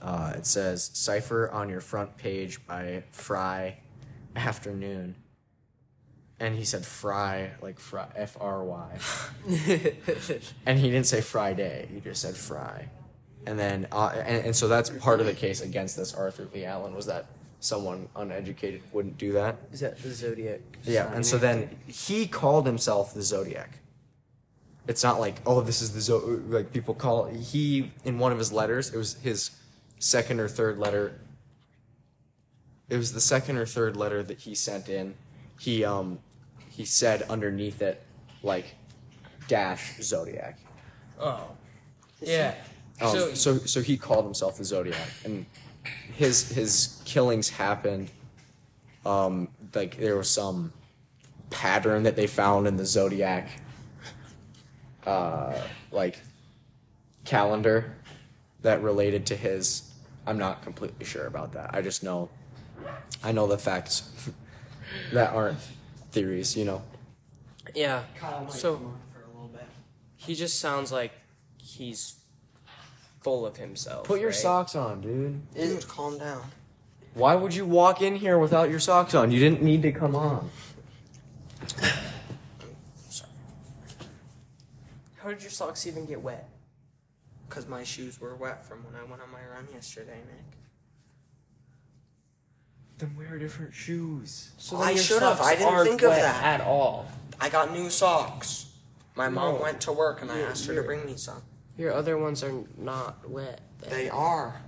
Uh, 0.02 0.34
it 0.36 0.46
says 0.46 0.92
cipher 0.94 1.50
on 1.52 1.70
your 1.70 1.82
front 1.82 2.18
page 2.18 2.66
by 2.66 3.04
Fry 3.12 3.78
afternoon. 4.36 5.16
And 6.40 6.56
he 6.56 6.64
said 6.64 6.86
Fry, 6.86 7.52
like 7.62 7.80
Fry, 7.80 8.08
F 8.16 8.38
R 8.40 8.64
Y. 8.64 8.98
And 10.66 10.80
he 10.80 10.90
didn't 10.90 11.08
say 11.08 11.20
Friday. 11.20 11.90
He 11.94 12.00
just 12.00 12.22
said 12.22 12.36
Fry. 12.36 12.88
And 13.46 13.60
then, 13.60 13.88
uh, 13.92 14.14
and, 14.16 14.46
and 14.46 14.56
so 14.56 14.68
that's 14.68 14.90
part 14.90 15.20
of 15.20 15.26
the 15.26 15.34
case 15.34 15.62
against 15.62 15.98
this 15.98 16.14
Arthur 16.14 16.48
Leigh 16.54 16.66
Allen 16.66 16.96
was 16.96 17.08
that 17.08 17.26
someone 17.60 18.08
uneducated 18.16 18.82
wouldn't 18.92 19.18
do 19.18 19.34
that. 19.34 19.58
Is 19.72 19.82
that 19.82 19.98
the 20.02 20.12
zodiac? 20.12 20.62
Yeah, 20.84 21.06
sign 21.06 21.16
and 21.16 21.26
so 21.26 21.38
then 21.38 21.78
he 21.88 22.28
called 22.28 22.66
himself 22.66 23.14
the 23.14 23.22
Zodiac. 23.22 23.80
It's 24.88 25.04
not 25.04 25.20
like 25.20 25.42
oh, 25.46 25.62
this 25.62 25.82
is 25.82 25.94
the 25.94 26.02
zo- 26.02 26.42
like 26.48 26.72
people 26.74 26.94
call 26.94 27.26
he 27.26 27.92
in 28.06 28.18
one 28.18 28.32
of 28.32 28.38
his 28.38 28.52
letters. 28.52 28.94
It 28.94 28.98
was 28.98 29.16
his 29.16 29.52
second 30.00 30.40
or 30.40 30.48
third 30.48 30.78
letter. 30.78 31.20
It 32.90 32.98
was 32.98 33.14
the 33.14 33.22
second 33.22 33.58
or 33.58 33.66
third 33.66 33.96
letter 33.96 34.24
that 34.24 34.40
he 34.40 34.56
sent 34.56 34.90
in. 34.90 35.16
He 35.60 35.86
um 35.86 36.20
he 36.70 36.86
said 36.86 37.24
underneath 37.24 37.82
it 37.82 38.02
like 38.42 38.76
dash 39.48 39.98
Zodiac. 40.02 40.58
Oh. 41.20 41.52
Yeah. 42.22 42.56
Um, 43.02 43.12
so, 43.12 43.34
so 43.34 43.58
so 43.60 43.82
he 43.82 43.98
called 43.98 44.26
himself 44.26 44.58
the 44.58 44.66
Zodiac, 44.66 45.10
and 45.24 45.46
his 46.16 46.50
his 46.50 47.02
killings 47.06 47.50
happened. 47.50 48.10
Um, 49.06 49.50
like 49.74 49.98
there 49.98 50.18
was 50.18 50.30
some 50.30 50.74
pattern 51.50 52.04
that 52.04 52.16
they 52.16 52.28
found 52.28 52.68
in 52.68 52.76
the 52.76 52.86
Zodiac, 52.86 53.50
uh, 55.06 55.58
like 55.92 56.20
calendar 57.26 57.96
that 58.62 58.82
related 58.82 59.26
to 59.28 59.36
his. 59.36 59.89
I'm 60.30 60.38
not 60.38 60.62
completely 60.62 61.06
sure 61.06 61.26
about 61.26 61.54
that. 61.54 61.72
I 61.74 61.82
just 61.82 62.04
know, 62.04 62.30
I 63.24 63.32
know 63.32 63.48
the 63.48 63.58
facts 63.58 64.12
that 65.14 65.34
aren't 65.34 65.58
theories. 66.12 66.56
You 66.56 66.66
know. 66.66 66.82
yeah. 67.74 68.04
Kyle 68.16 68.48
So- 68.52 68.78
for 69.12 69.24
a 69.24 69.34
little 69.34 69.48
bit. 69.50 69.66
He 70.18 70.36
just 70.36 70.60
sounds 70.60 70.92
like 70.92 71.14
he's 71.60 72.20
full 73.22 73.44
of 73.44 73.58
himself. 73.58 74.06
Put 74.06 74.20
your 74.20 74.30
right? 74.30 74.36
socks 74.38 74.76
on, 74.76 75.02
dude. 75.02 75.54
Dude, 75.56 75.88
calm 75.88 76.20
down. 76.20 76.44
Why 77.16 77.34
would 77.34 77.56
you 77.56 77.66
walk 77.66 78.04
in 78.04 78.16
here 78.16 78.38
without 78.38 78.70
your 78.70 78.80
socks 78.80 79.16
on? 79.16 79.32
You 79.32 79.40
didn't 79.40 79.64
need 79.64 79.82
to 79.82 79.92
come 79.92 80.16
on. 80.16 80.52
How 85.18 85.30
did 85.30 85.42
your 85.42 85.50
socks 85.52 85.88
even 85.88 86.06
get 86.06 86.22
wet? 86.22 86.48
Because 87.50 87.68
my 87.68 87.84
shoes 87.84 88.22
were 88.22 88.36
wet 88.36 88.64
from 88.64 88.84
when 88.84 88.94
I 88.96 89.04
went 89.10 89.22
on 89.24 89.32
my 89.32 89.40
run 89.54 89.68
yesterday, 89.74 90.18
Nick. 90.28 90.46
Then 93.00 93.16
wear 93.18 93.40
different 93.40 93.74
shoes. 93.74 94.52
So 94.58 94.78
I 94.78 94.88
then 94.88 94.96
your 94.98 95.04
should've. 95.04 95.42
I 95.42 95.56
didn't 95.56 95.84
think 95.86 96.02
of 96.04 96.12
that. 96.12 96.44
at 96.44 96.62
all. 96.62 97.08
I 97.40 97.50
got 97.50 97.72
new 97.74 97.90
socks. 97.90 98.68
My 99.16 99.30
mom 99.30 99.56
No. 99.56 99.62
went 99.62 99.82
to 99.82 99.92
work 99.92 100.22
and 100.22 100.32
I 100.32 100.36
You're- 100.38 100.50
asked 100.50 100.64
her 100.66 100.74
to 100.74 100.74
you're- 100.76 100.86
bring 100.86 101.06
me 101.06 101.18
some. 101.18 101.42
Your 101.78 101.94
other 101.94 102.18
ones 102.18 102.44
are 102.44 102.54
not 102.78 103.28
wet. 103.30 103.62
then. 103.80 103.90
They 103.92 104.10
are. 104.10 104.62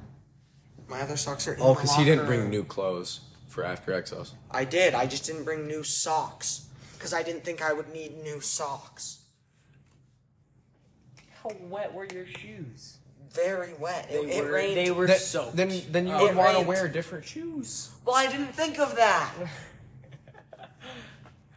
My 0.87 1.01
other 1.01 1.17
socks 1.17 1.45
are 1.49 1.53
in 1.53 1.61
Oh, 1.61 1.73
the 1.73 1.81
because 1.81 1.95
he 1.97 2.05
didn't 2.05 2.25
bring 2.25 2.49
new 2.49 2.63
clothes 2.63 3.19
for 3.49 3.63
after 3.65 3.91
Exos. 3.91 4.31
I 4.49 4.63
did. 4.63 4.93
I 4.95 5.05
just 5.05 5.25
didn't 5.25 5.43
bring 5.43 5.67
new 5.67 5.83
socks. 5.83 6.61
Because 6.93 7.13
I 7.13 7.21
didn't 7.23 7.43
think 7.43 7.61
I 7.61 7.73
would 7.73 7.89
need 7.93 8.23
new 8.23 8.39
socks. 8.39 9.17
How 11.43 11.49
wet 11.69 11.93
were 11.93 12.05
your 12.13 12.25
shoes? 12.25 12.97
Very 13.31 13.73
wet. 13.79 14.07
It, 14.11 14.27
They 14.27 14.37
it 14.37 14.43
were, 14.45 14.51
rained. 14.51 14.77
they 14.77 14.91
were 14.91 15.07
Then- 15.07 15.19
soaked. 15.19 15.55
Then, 15.55 15.69
then 15.89 16.05
you 16.07 16.13
Oh. 16.13 16.21
would 16.23 16.31
It 16.31 16.35
want 16.35 16.49
to 16.51 16.55
rained. 16.57 16.67
wear 16.67 16.87
different 16.87 17.25
shoes. 17.25 17.89
Well, 18.05 18.15
I 18.15 18.27
didn't 18.27 18.53
think 18.53 18.79
of 18.79 18.95
that. 18.95 19.31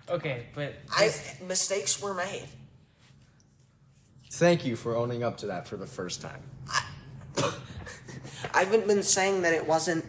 Okay, 0.06 0.44
but 0.54 0.74
I 0.90 1.10
mistakes 1.48 1.98
were 2.02 2.12
made. 2.12 2.46
Thank 4.32 4.66
you 4.66 4.76
for 4.76 4.94
owning 4.96 5.22
up 5.22 5.38
to 5.38 5.46
that 5.46 5.66
for 5.66 5.78
the 5.78 5.86
first 5.86 6.20
time. 6.20 6.42
I 7.38 7.54
haven't 8.64 8.86
been 8.86 9.02
saying 9.02 9.40
that 9.42 9.54
it 9.54 9.66
wasn't 9.66 10.04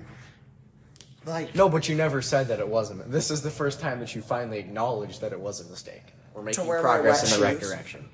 like 1.25 1.55
No, 1.55 1.69
but 1.69 1.87
you 1.87 1.95
never 1.95 2.21
said 2.21 2.49
that 2.49 2.59
it 2.59 2.67
wasn't. 2.67 3.09
This 3.09 3.31
is 3.31 3.41
the 3.41 3.49
first 3.49 3.79
time 3.79 4.01
that 4.01 4.13
you 4.13 4.21
finally 4.21 4.59
acknowledged 4.59 5.21
that 5.21 5.31
it 5.31 5.39
was 5.39 5.61
a 5.65 5.69
mistake. 5.69 6.03
We're 6.33 6.41
making 6.41 6.65
wear 6.65 6.79
my 6.79 6.89
progress 6.89 7.33
in 7.33 7.39
the 7.39 7.45
right 7.45 7.57
shoes? 7.57 7.69
direction. 7.69 8.09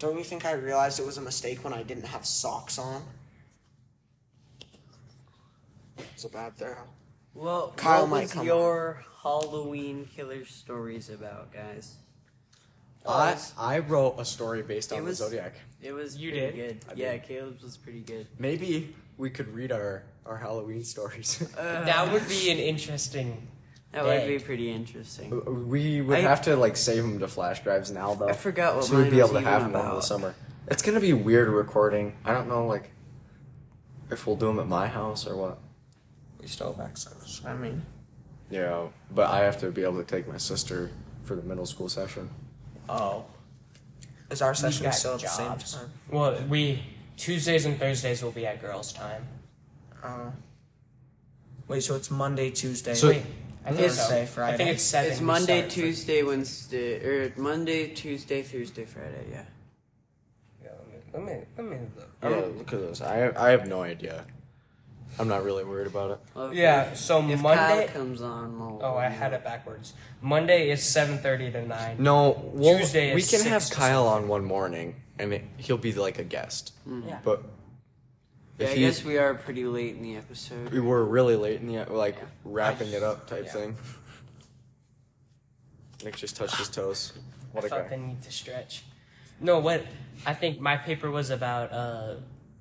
Don't 0.00 0.16
you 0.16 0.24
think 0.24 0.44
I 0.46 0.52
realized 0.52 0.98
it 0.98 1.04
was 1.06 1.18
a 1.18 1.20
mistake 1.20 1.62
when 1.62 1.72
I 1.74 1.82
didn't 1.82 2.06
have 2.06 2.24
socks 2.26 2.78
on? 2.78 3.02
It's 6.14 6.24
a 6.24 6.28
bad 6.30 6.56
throw. 6.56 6.74
Well, 7.34 7.72
Kyle 7.76 8.06
what 8.06 8.22
was 8.22 8.32
come 8.32 8.46
your 8.46 9.04
Halloween 9.22 10.08
killer 10.16 10.44
stories 10.46 11.10
about, 11.10 11.52
guys? 11.52 11.96
I 13.06 13.36
I 13.58 13.78
wrote 13.80 14.16
a 14.18 14.24
story 14.24 14.62
based 14.62 14.90
on 14.92 15.04
was- 15.04 15.18
the 15.18 15.26
zodiac. 15.26 15.54
It 15.82 15.92
was 15.92 16.16
You 16.16 16.30
pretty 16.32 16.56
did? 16.56 16.82
good. 16.84 16.90
I 16.90 16.94
yeah, 16.96 17.12
did. 17.12 17.22
Caleb's 17.24 17.62
was 17.62 17.76
pretty 17.76 18.00
good. 18.00 18.26
Maybe 18.38 18.94
we 19.18 19.28
could 19.30 19.48
read 19.54 19.70
our 19.70 20.02
our 20.26 20.38
Halloween 20.38 20.82
stories. 20.84 21.42
Uh, 21.58 21.84
that 21.84 22.10
would 22.12 22.26
be 22.28 22.50
an 22.50 22.58
interesting. 22.58 23.46
That 23.92 24.04
would 24.04 24.28
be 24.28 24.38
pretty 24.38 24.70
interesting. 24.70 25.68
we 25.68 26.00
would 26.00 26.18
I- 26.18 26.22
have 26.22 26.42
to 26.42 26.54
like 26.56 26.76
save 26.76 27.02
them 27.02 27.18
to 27.20 27.28
flash 27.28 27.62
drives 27.62 27.90
now 27.90 28.14
though. 28.14 28.28
I 28.28 28.32
forgot 28.34 28.76
what 28.76 28.84
so 28.84 28.94
mine 28.94 29.04
we'd 29.04 29.10
be 29.10 29.20
was 29.20 29.30
able 29.30 29.40
to 29.40 29.46
have 29.46 29.62
them 29.62 29.74
over 29.74 29.96
the 29.96 30.00
summer. 30.02 30.34
It's 30.68 30.82
gonna 30.82 31.00
be 31.00 31.12
weird 31.12 31.48
recording. 31.48 32.14
I 32.24 32.32
don't 32.32 32.48
know 32.48 32.66
like 32.66 32.90
if 34.10 34.26
we'll 34.26 34.36
do 34.36 34.46
them 34.46 34.60
at 34.60 34.68
my 34.68 34.86
house 34.86 35.26
or 35.26 35.36
what. 35.36 35.58
We 36.40 36.46
still 36.46 36.72
have 36.72 36.80
access. 36.86 37.42
I 37.44 37.54
mean, 37.54 37.82
Yeah, 38.48 38.88
but 39.10 39.28
I 39.30 39.40
have 39.40 39.58
to 39.60 39.70
be 39.70 39.82
able 39.82 39.98
to 39.98 40.04
take 40.04 40.26
my 40.28 40.36
sister 40.38 40.90
for 41.24 41.34
the 41.36 41.42
middle 41.42 41.66
school 41.66 41.88
session. 41.88 42.30
oh, 42.88 43.24
is 44.30 44.40
our 44.42 44.54
session 44.54 44.84
got 44.84 44.94
still 44.94 45.14
at 45.14 45.20
the 45.20 45.26
same 45.28 45.58
time? 45.58 45.90
Well, 46.10 46.40
we 46.48 46.82
Tuesdays 47.16 47.66
and 47.66 47.78
Thursdays 47.78 48.22
will 48.22 48.30
be 48.30 48.46
at 48.46 48.60
girls' 48.62 48.92
time. 48.92 49.26
Oh. 50.04 50.32
Wait, 51.68 51.82
so 51.82 51.94
it's 51.94 52.10
Monday, 52.10 52.50
Tuesday, 52.50 52.94
So- 52.94 53.08
Wait, 53.08 53.22
I 53.64 53.68
think 53.72 53.80
Thursday, 53.88 54.26
so. 54.26 54.32
Friday. 54.32 54.54
I 54.54 54.56
think 54.56 54.70
it's 54.70 54.82
seven. 54.82 55.12
It's 55.12 55.20
Monday, 55.20 55.58
start 55.58 55.64
for- 55.64 55.70
Tuesday, 55.80 56.22
Wednesday, 56.22 57.04
or 57.26 57.32
Monday, 57.36 57.88
Tuesday, 57.88 58.42
Thursday, 58.42 58.84
Friday. 58.86 59.26
Yeah. 59.30 59.42
Yeah, 60.64 60.70
let 60.80 60.88
me 60.92 60.98
let 61.12 61.22
me 61.24 61.32
let 61.56 61.70
me 61.70 61.86
look. 61.96 62.08
Yeah, 62.22 62.58
look 62.58 62.72
at 62.72 62.80
this. 62.80 63.00
I 63.00 63.30
I 63.36 63.50
have 63.50 63.66
no 63.68 63.82
idea. 63.82 64.24
I'm 65.18 65.28
not 65.28 65.42
really 65.44 65.64
worried 65.64 65.88
about 65.88 66.12
it. 66.12 66.18
Well, 66.34 66.50
if- 66.50 66.56
Yeah, 66.56 66.94
so 66.94 67.18
If 67.28 67.42
Monday. 67.42 67.86
Kyle 67.86 67.88
comes 67.88 68.22
on, 68.22 68.58
we'll, 68.58 68.80
Oh, 68.82 68.96
I 68.96 69.08
had 69.08 69.32
it 69.32 69.42
backwards. 69.44 69.92
Monday 70.22 70.70
is 70.70 70.82
seven 70.82 71.18
thirty 71.18 71.50
to 71.50 71.66
nine. 71.66 71.96
No, 71.98 72.50
well, 72.54 72.78
Tuesday 72.78 73.12
we 73.14 73.20
is 73.20 73.28
can 73.28 73.40
six 73.40 73.50
have 73.50 73.70
Kyle 73.76 74.06
on 74.06 74.28
one 74.28 74.44
morning, 74.44 74.94
and 75.18 75.34
it, 75.34 75.44
he'll 75.58 75.76
be 75.76 75.92
like 75.92 76.18
a 76.18 76.24
guest. 76.24 76.72
Mm. 76.88 77.06
Yeah. 77.08 77.18
But 77.24 77.42
Yeah, 78.60 78.66
if 78.66 78.72
I 78.72 78.74
he, 78.76 78.80
guess 78.82 79.04
we 79.04 79.16
are 79.18 79.34
pretty 79.34 79.64
late 79.64 79.96
in 79.96 80.02
the 80.02 80.16
episode. 80.16 80.70
we 80.70 80.80
were 80.80 81.04
really 81.04 81.34
late 81.36 81.60
in 81.60 81.66
the 81.66 81.84
like 81.92 82.16
Yeah. 82.18 82.24
wrapping 82.44 82.88
it 82.92 83.02
up 83.02 83.26
type 83.26 83.44
Yeah. 83.46 83.52
thing. 83.52 83.76
Nick 86.04 86.16
just 86.16 86.36
touched 86.36 86.56
his 86.56 86.68
toes. 86.68 87.12
What 87.52 87.64
I 87.64 87.66
a 87.66 87.70
felt 87.70 87.82
guy. 87.90 87.96
the 87.96 88.02
need 88.02 88.22
to 88.22 88.30
stretch. 88.30 88.84
No, 89.40 89.58
what 89.58 89.84
I 90.24 90.34
think 90.34 90.60
my 90.60 90.76
paper 90.76 91.10
was 91.10 91.30
about 91.30 91.72
uh, 91.72 92.14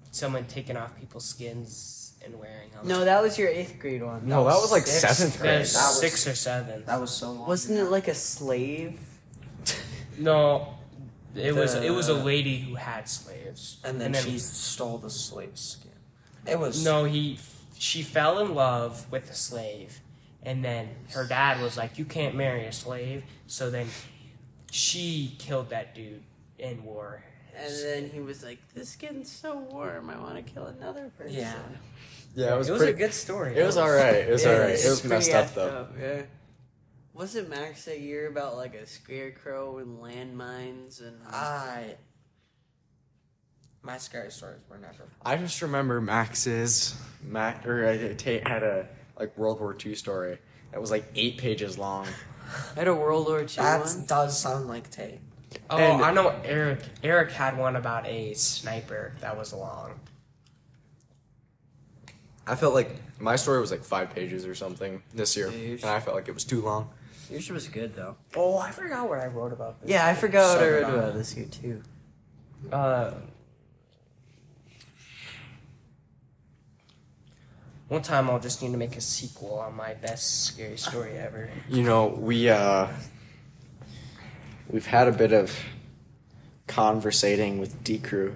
someone 0.09 0.45
taking 0.45 0.75
off 0.77 0.97
people's 0.99 1.25
skins 1.25 2.13
and 2.25 2.39
wearing 2.39 2.71
them. 2.71 2.87
No, 2.87 3.05
that 3.05 3.21
was 3.21 3.37
your 3.37 3.49
eighth 3.49 3.77
grade 3.77 4.01
one. 4.01 4.27
No, 4.27 4.45
that 4.45 4.55
was 4.55 4.71
like 4.71 4.87
six. 4.87 5.15
seventh 5.15 5.35
That 5.37 5.41
grade. 5.43 5.59
was 5.59 5.73
That 5.73 5.79
was- 5.89 5.99
six 5.99 6.27
or 6.27 6.33
seven. 6.33 6.83
That 6.87 6.99
was 6.99 7.11
so 7.11 7.31
long. 7.33 7.47
Wasn't 7.47 7.77
it 7.77 7.85
like 7.85 8.07
a 8.07 8.15
slave? 8.15 8.99
No, 10.17 10.73
it 11.35 11.53
was 11.53 11.75
it 11.75 11.91
was 11.91 12.09
a 12.09 12.13
lady 12.15 12.57
who 12.59 12.73
had 12.75 13.07
slaves, 13.07 13.77
And 13.83 14.01
then 14.01 14.13
she 14.15 14.39
stole 14.39 14.97
the 14.97 15.09
slave 15.11 15.51
skin. 15.57 15.88
It 16.51 16.59
was 16.59 16.83
No, 16.83 17.05
he 17.05 17.39
she 17.77 18.01
fell 18.03 18.39
in 18.39 18.53
love 18.55 19.09
with 19.11 19.29
a 19.29 19.35
slave, 19.35 19.99
and 20.43 20.63
then 20.63 20.89
her 21.13 21.25
dad 21.25 21.61
was 21.61 21.77
like, 21.77 21.97
"You 21.97 22.05
can't 22.05 22.35
marry 22.35 22.65
a 22.65 22.71
slave." 22.73 23.23
So 23.47 23.69
then 23.69 23.87
she 24.71 25.35
killed 25.39 25.69
that 25.69 25.95
dude 25.95 26.23
in 26.57 26.83
war. 26.83 27.23
And 27.55 27.73
then 27.83 28.09
he 28.09 28.19
was 28.19 28.43
like, 28.43 28.59
"This 28.73 28.89
skin's 28.89 29.31
so 29.31 29.57
warm. 29.57 30.09
I 30.09 30.17
want 30.17 30.35
to 30.35 30.41
kill 30.53 30.65
another 30.67 31.11
person." 31.17 31.35
Yeah. 31.37 31.55
Yeah, 32.35 32.53
it 32.53 32.57
was, 32.57 32.69
it 32.69 32.73
was 32.73 32.81
pretty. 32.83 32.93
a 32.93 33.07
good 33.07 33.13
story. 33.13 33.57
it 33.57 33.65
was 33.65 33.75
all 33.75 33.89
right. 33.89 34.15
It 34.15 34.29
was 34.31 34.43
Yeah, 34.45 34.51
all 34.53 34.59
right. 34.59 34.69
it's 34.69 34.85
It 34.85 34.89
was 34.89 35.03
messed 35.03 35.31
up 35.31 35.47
effed 35.47 35.53
though. 35.55 35.87
yeah. 35.99 36.21
Wasn't 37.13 37.49
Max 37.49 37.85
that 37.85 37.99
year 37.99 38.27
about 38.29 38.55
like 38.55 38.75
a 38.75 38.85
scarecrow 38.85 39.79
and 39.79 39.99
landmines 39.99 41.01
and? 41.01 41.17
I. 41.27 41.95
My 43.89 43.97
scary 43.97 44.29
stories 44.29 44.59
were 44.69 44.77
never. 44.77 45.05
I 45.25 45.35
just 45.37 45.63
remember 45.63 45.99
Max's 45.99 46.95
Mac 47.23 47.65
or 47.65 47.87
uh, 47.87 48.13
Tate 48.17 48.47
had 48.47 48.61
a 48.61 48.87
like 49.17 49.35
World 49.35 49.59
War 49.59 49.75
II 49.83 49.95
story 49.95 50.37
that 50.71 50.79
was 50.79 50.91
like 50.91 51.05
eight 51.15 51.39
pages 51.39 51.75
long. 51.75 52.05
I 52.75 52.75
had 52.81 52.87
a 52.87 52.93
World 52.93 53.25
War 53.25 53.39
II 53.39 53.45
That 53.47 53.83
one. 53.83 54.05
does 54.05 54.39
sound 54.39 54.67
like 54.67 54.91
Tate. 54.91 55.19
Oh, 55.71 55.77
And- 55.77 56.05
I 56.05 56.11
know 56.11 56.29
Eric. 56.45 56.81
Eric 57.03 57.31
had 57.31 57.57
one 57.57 57.75
about 57.75 58.05
a 58.05 58.35
sniper 58.35 59.15
that 59.21 59.35
was 59.35 59.53
long. 59.53 59.99
I 62.45 62.53
felt 62.53 62.75
like 62.75 62.91
my 63.19 63.37
story 63.37 63.59
was 63.59 63.71
like 63.71 63.83
five 63.83 64.13
pages 64.13 64.45
or 64.45 64.53
something 64.53 65.01
this 65.15 65.35
year, 65.35 65.49
Page. 65.49 65.81
and 65.81 65.89
I 65.89 65.99
felt 65.99 66.15
like 66.15 66.27
it 66.27 66.35
was 66.35 66.43
too 66.45 66.61
long. 66.61 66.91
Yours 67.31 67.49
was 67.49 67.67
good 67.67 67.95
though. 67.95 68.17
Oh, 68.35 68.55
I 68.59 68.69
forgot 68.69 69.09
what 69.09 69.17
I 69.19 69.25
wrote 69.25 69.51
about 69.51 69.81
this. 69.81 69.89
Yeah, 69.89 70.05
I 70.05 70.13
forgot 70.13 70.47
what 70.57 70.57
I 70.57 70.67
So 70.67 70.71
read 70.73 70.85
did 70.85 70.93
about 70.95 71.13
this 71.15 71.35
year 71.35 71.47
too. 71.47 71.81
Uh, 72.71 73.11
one 77.89 78.01
time 78.01 78.29
I'll 78.29 78.39
just 78.39 78.61
need 78.61 78.71
to 78.71 78.77
make 78.77 78.95
a 78.95 79.01
sequel 79.01 79.59
on 79.59 79.75
my 79.75 79.93
best 79.95 80.45
scary 80.45 80.77
story 80.77 81.17
ever. 81.17 81.49
You 81.67 81.83
know, 81.83 82.07
we 82.07 82.49
uh 82.49 82.87
we've 84.69 84.85
had 84.85 85.07
a 85.07 85.11
bit 85.11 85.33
of 85.33 85.57
conversating 86.67 87.59
with 87.59 87.83
D 87.83 87.97
Crew. 87.99 88.35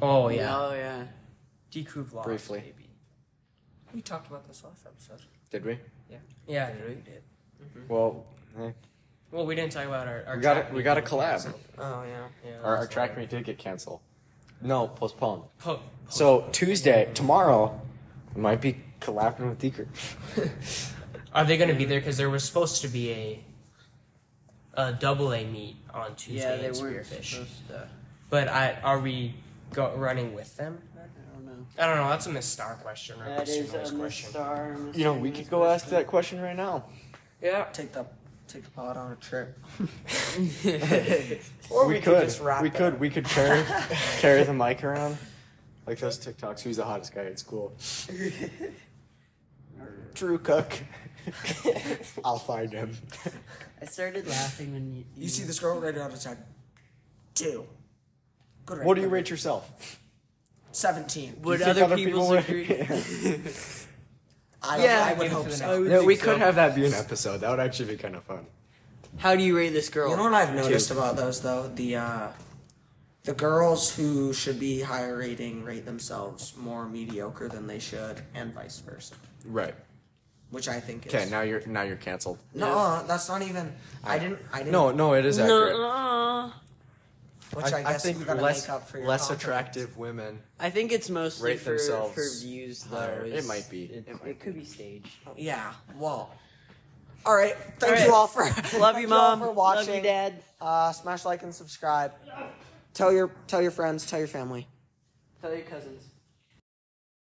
Oh 0.00 0.28
yeah, 0.28 0.56
Oh 0.56 0.74
yeah. 0.74 1.04
Decrew 1.70 2.04
vlogs 2.04 2.24
Briefly. 2.24 2.58
Maybe. 2.60 2.88
We 3.94 4.00
talked 4.02 4.28
about 4.28 4.46
this 4.46 4.62
last 4.64 4.86
episode. 4.86 5.20
Did 5.50 5.64
we? 5.64 5.78
Yeah, 6.10 6.18
Yeah, 6.46 6.66
think 6.66 6.88
we 6.88 6.94
did. 7.12 7.22
Well, 7.88 8.24
eh, 8.58 8.70
Well, 9.30 9.44
we 9.46 9.54
didn't 9.54 9.72
talk 9.72 9.86
about 9.86 10.06
our. 10.06 10.24
our 10.26 10.36
we 10.36 10.42
got 10.42 10.54
track 10.54 10.72
we 10.72 10.82
got 10.82 10.98
a 10.98 11.02
collab. 11.02 11.30
canceled. 11.30 11.54
Oh 11.78 12.04
yeah. 12.04 12.28
Yeah, 12.46 12.60
Our, 12.62 12.76
our 12.78 12.86
track 12.86 13.16
meet 13.16 13.30
did 13.30 13.44
get 13.44 13.58
canceled. 13.58 14.00
No, 14.60 14.88
postponed. 14.88 15.42
Po- 15.58 15.80
So 16.08 16.48
Tuesday, 16.52 17.10
tomorrow, 17.14 17.66
we 17.70 17.87
might 18.36 18.60
be 18.60 18.76
collabing 19.00 19.48
with 19.50 19.58
D 19.58 19.72
Are 21.32 21.44
they 21.44 21.56
going 21.56 21.68
to 21.70 21.74
be 21.76 21.84
there? 21.84 22.00
Because 22.00 22.16
there 22.16 22.30
was 22.30 22.44
supposed 22.44 22.82
to 22.82 22.88
be 22.88 23.10
a 23.12 23.44
a 24.74 24.92
double 24.92 25.32
A 25.34 25.44
meet 25.44 25.76
on 25.92 26.14
Tuesday 26.14 26.40
Yeah, 26.40 26.56
they 26.56 26.66
in 26.78 26.82
weren't 26.84 27.06
Spearfish. 27.06 27.24
supposed 27.32 27.68
to. 27.68 27.88
But 28.30 28.48
I 28.48 28.78
are 28.82 28.98
we 29.00 29.34
go, 29.72 29.94
running 29.96 30.34
with 30.34 30.56
them? 30.56 30.78
I 30.96 31.00
don't 31.34 31.46
know. 31.46 31.66
I 31.78 31.86
don't 31.86 31.96
know. 31.96 32.08
That's 32.08 32.26
a 32.26 32.30
Miss 32.30 32.46
Star 32.46 32.74
question. 32.82 33.20
Or 33.20 33.24
a 33.24 33.28
That 33.28 33.46
Mr. 33.46 33.82
is 33.82 33.92
a 33.92 33.96
question. 33.96 34.30
star. 34.30 34.76
You 34.94 35.04
know, 35.04 35.14
we 35.14 35.30
could 35.30 35.50
go 35.50 35.64
ask 35.64 35.88
that 35.88 36.06
question 36.06 36.40
right 36.40 36.56
now. 36.56 36.84
Yeah. 37.42 37.64
Take 37.72 37.92
the 37.92 38.06
take 38.46 38.64
the 38.64 38.70
pod 38.70 38.96
on 38.96 39.12
a 39.12 39.16
trip. 39.16 39.58
Or 41.70 41.86
we, 41.86 41.94
we 41.94 42.00
could. 42.00 42.14
could 42.14 42.24
just 42.24 42.40
wrap 42.40 42.62
we 42.62 42.68
it 42.68 42.74
could. 42.74 42.94
up. 42.94 42.98
We 43.00 43.10
could 43.10 43.24
carry 43.26 43.62
carry 44.20 44.42
the 44.44 44.54
mic 44.54 44.82
around. 44.84 45.18
Like 45.88 45.98
those 46.00 46.18
TikToks. 46.18 46.60
Who's 46.60 46.76
the 46.76 46.84
hottest 46.84 47.14
guy 47.14 47.24
at 47.24 47.38
school? 47.38 47.72
Drew 50.14 50.36
Cook. 50.38 50.70
I'll 52.24 52.38
find 52.38 52.70
him. 52.70 52.94
I 53.80 53.86
started 53.86 54.28
laughing 54.28 54.74
when 54.74 54.94
you. 54.94 55.04
You 55.16 55.28
see 55.30 55.44
this 55.44 55.58
girl 55.60 55.80
right 55.80 55.96
out 55.96 56.12
of 56.12 56.20
ten. 56.20 56.36
Two. 57.34 57.66
Good 58.66 58.84
What 58.84 58.96
do 58.96 59.00
you 59.00 59.08
rate 59.08 59.30
yourself? 59.30 59.98
Seventeen. 60.72 61.36
Would 61.40 61.60
You 61.60 61.64
think 61.64 61.76
other, 61.78 61.84
other 61.84 61.96
people's 61.96 62.44
people 62.44 62.64
would- 62.66 62.68
agree? 62.68 63.42
I 64.62 64.84
Yeah, 64.84 65.06
I 65.08 65.14
would 65.14 65.28
hope 65.32 65.50
so. 65.50 65.66
next- 65.66 65.78
would 65.78 65.90
Yeah, 65.90 66.02
we 66.02 66.16
could 66.16 66.34
so. 66.34 66.38
have 66.38 66.56
that 66.56 66.74
be 66.74 66.84
an 66.84 66.92
episode. 66.92 67.38
That 67.38 67.48
would 67.50 67.60
actually 67.60 67.94
be 67.94 67.96
kind 67.96 68.14
of 68.14 68.24
fun. 68.24 68.44
How 69.16 69.34
do 69.36 69.42
you 69.42 69.56
rate 69.56 69.70
this 69.70 69.88
girl? 69.88 70.10
You 70.10 70.16
know 70.18 70.24
what 70.24 70.34
I've 70.34 70.54
noticed 70.54 70.88
Two. 70.88 70.98
about 70.98 71.16
those 71.16 71.40
though? 71.40 71.68
The 71.68 71.96
uh 71.96 72.28
the 73.24 73.34
girls 73.34 73.94
who 73.94 74.32
should 74.32 74.58
be 74.58 74.80
higher 74.80 75.16
rating 75.18 75.64
rate 75.64 75.84
themselves 75.84 76.56
more 76.56 76.86
mediocre 76.88 77.48
than 77.48 77.66
they 77.66 77.78
should, 77.78 78.22
and 78.34 78.54
vice 78.54 78.78
versa. 78.80 79.14
Right. 79.44 79.74
Which 80.50 80.68
I 80.68 80.80
think 80.80 81.06
is 81.06 81.14
Okay. 81.14 81.28
Now 81.28 81.42
you're 81.42 81.60
now 81.66 81.82
you're 81.82 81.96
canceled. 81.96 82.38
No, 82.54 83.04
that's 83.06 83.28
not 83.28 83.42
even 83.42 83.72
I 84.02 84.18
didn't 84.18 84.38
I 84.52 84.58
didn't 84.58 84.72
No, 84.72 84.90
no, 84.92 85.12
it 85.14 85.26
is 85.26 85.38
accurate. 85.38 85.74
No, 85.76 86.52
which 87.52 87.66
I, 87.72 87.82
guess 87.82 88.02
think 88.02 88.18
you 88.18 88.24
gotta 88.24 88.40
less 88.40 88.62
make 88.66 88.70
up 88.74 88.88
for 88.88 88.98
your 88.98 89.06
less 89.08 89.22
confidence. 89.28 89.42
attractive 89.42 89.96
women. 89.98 90.38
I 90.58 90.70
think 90.70 90.90
it's 90.92 91.10
mostly 91.10 91.50
Rate 91.50 91.60
for, 91.60 91.70
themselves 91.70 92.14
for 92.14 92.46
views 92.46 92.82
though. 92.84 92.96
higher. 92.96 93.24
It 93.24 93.28
It's- 93.28 93.46
might 93.48 93.68
be. 93.70 93.84
It, 93.84 94.08
It 94.08 94.16
it, 94.26 94.40
could 94.40 94.54
be 94.54 94.64
staged. 94.64 95.08
Yeah. 95.36 95.74
Well. 95.98 96.30
All 97.26 97.34
right. 97.34 97.54
Thank 97.78 97.82
All 97.92 97.98
right. 97.98 98.06
you 98.06 98.14
all 98.14 98.26
for 98.26 98.44
Love 98.78 98.94
thank 98.94 99.06
you, 99.08 99.12
all 99.14 99.36
mom. 99.36 99.40
for 99.40 99.50
watching. 99.52 99.86
Love 99.88 99.96
you, 99.96 100.02
dad. 100.02 100.42
Uh, 100.62 100.92
smash 100.92 101.24
like 101.26 101.42
and 101.42 101.54
subscribe. 101.54 102.12
Tell 102.94 103.12
your 103.12 103.30
tell 103.46 103.62
your 103.62 103.70
friends. 103.70 104.06
Tell 104.06 104.18
your 104.18 104.28
family. 104.28 104.66
Tell 105.40 105.52
your 105.54 105.62
cousins. 105.62 106.07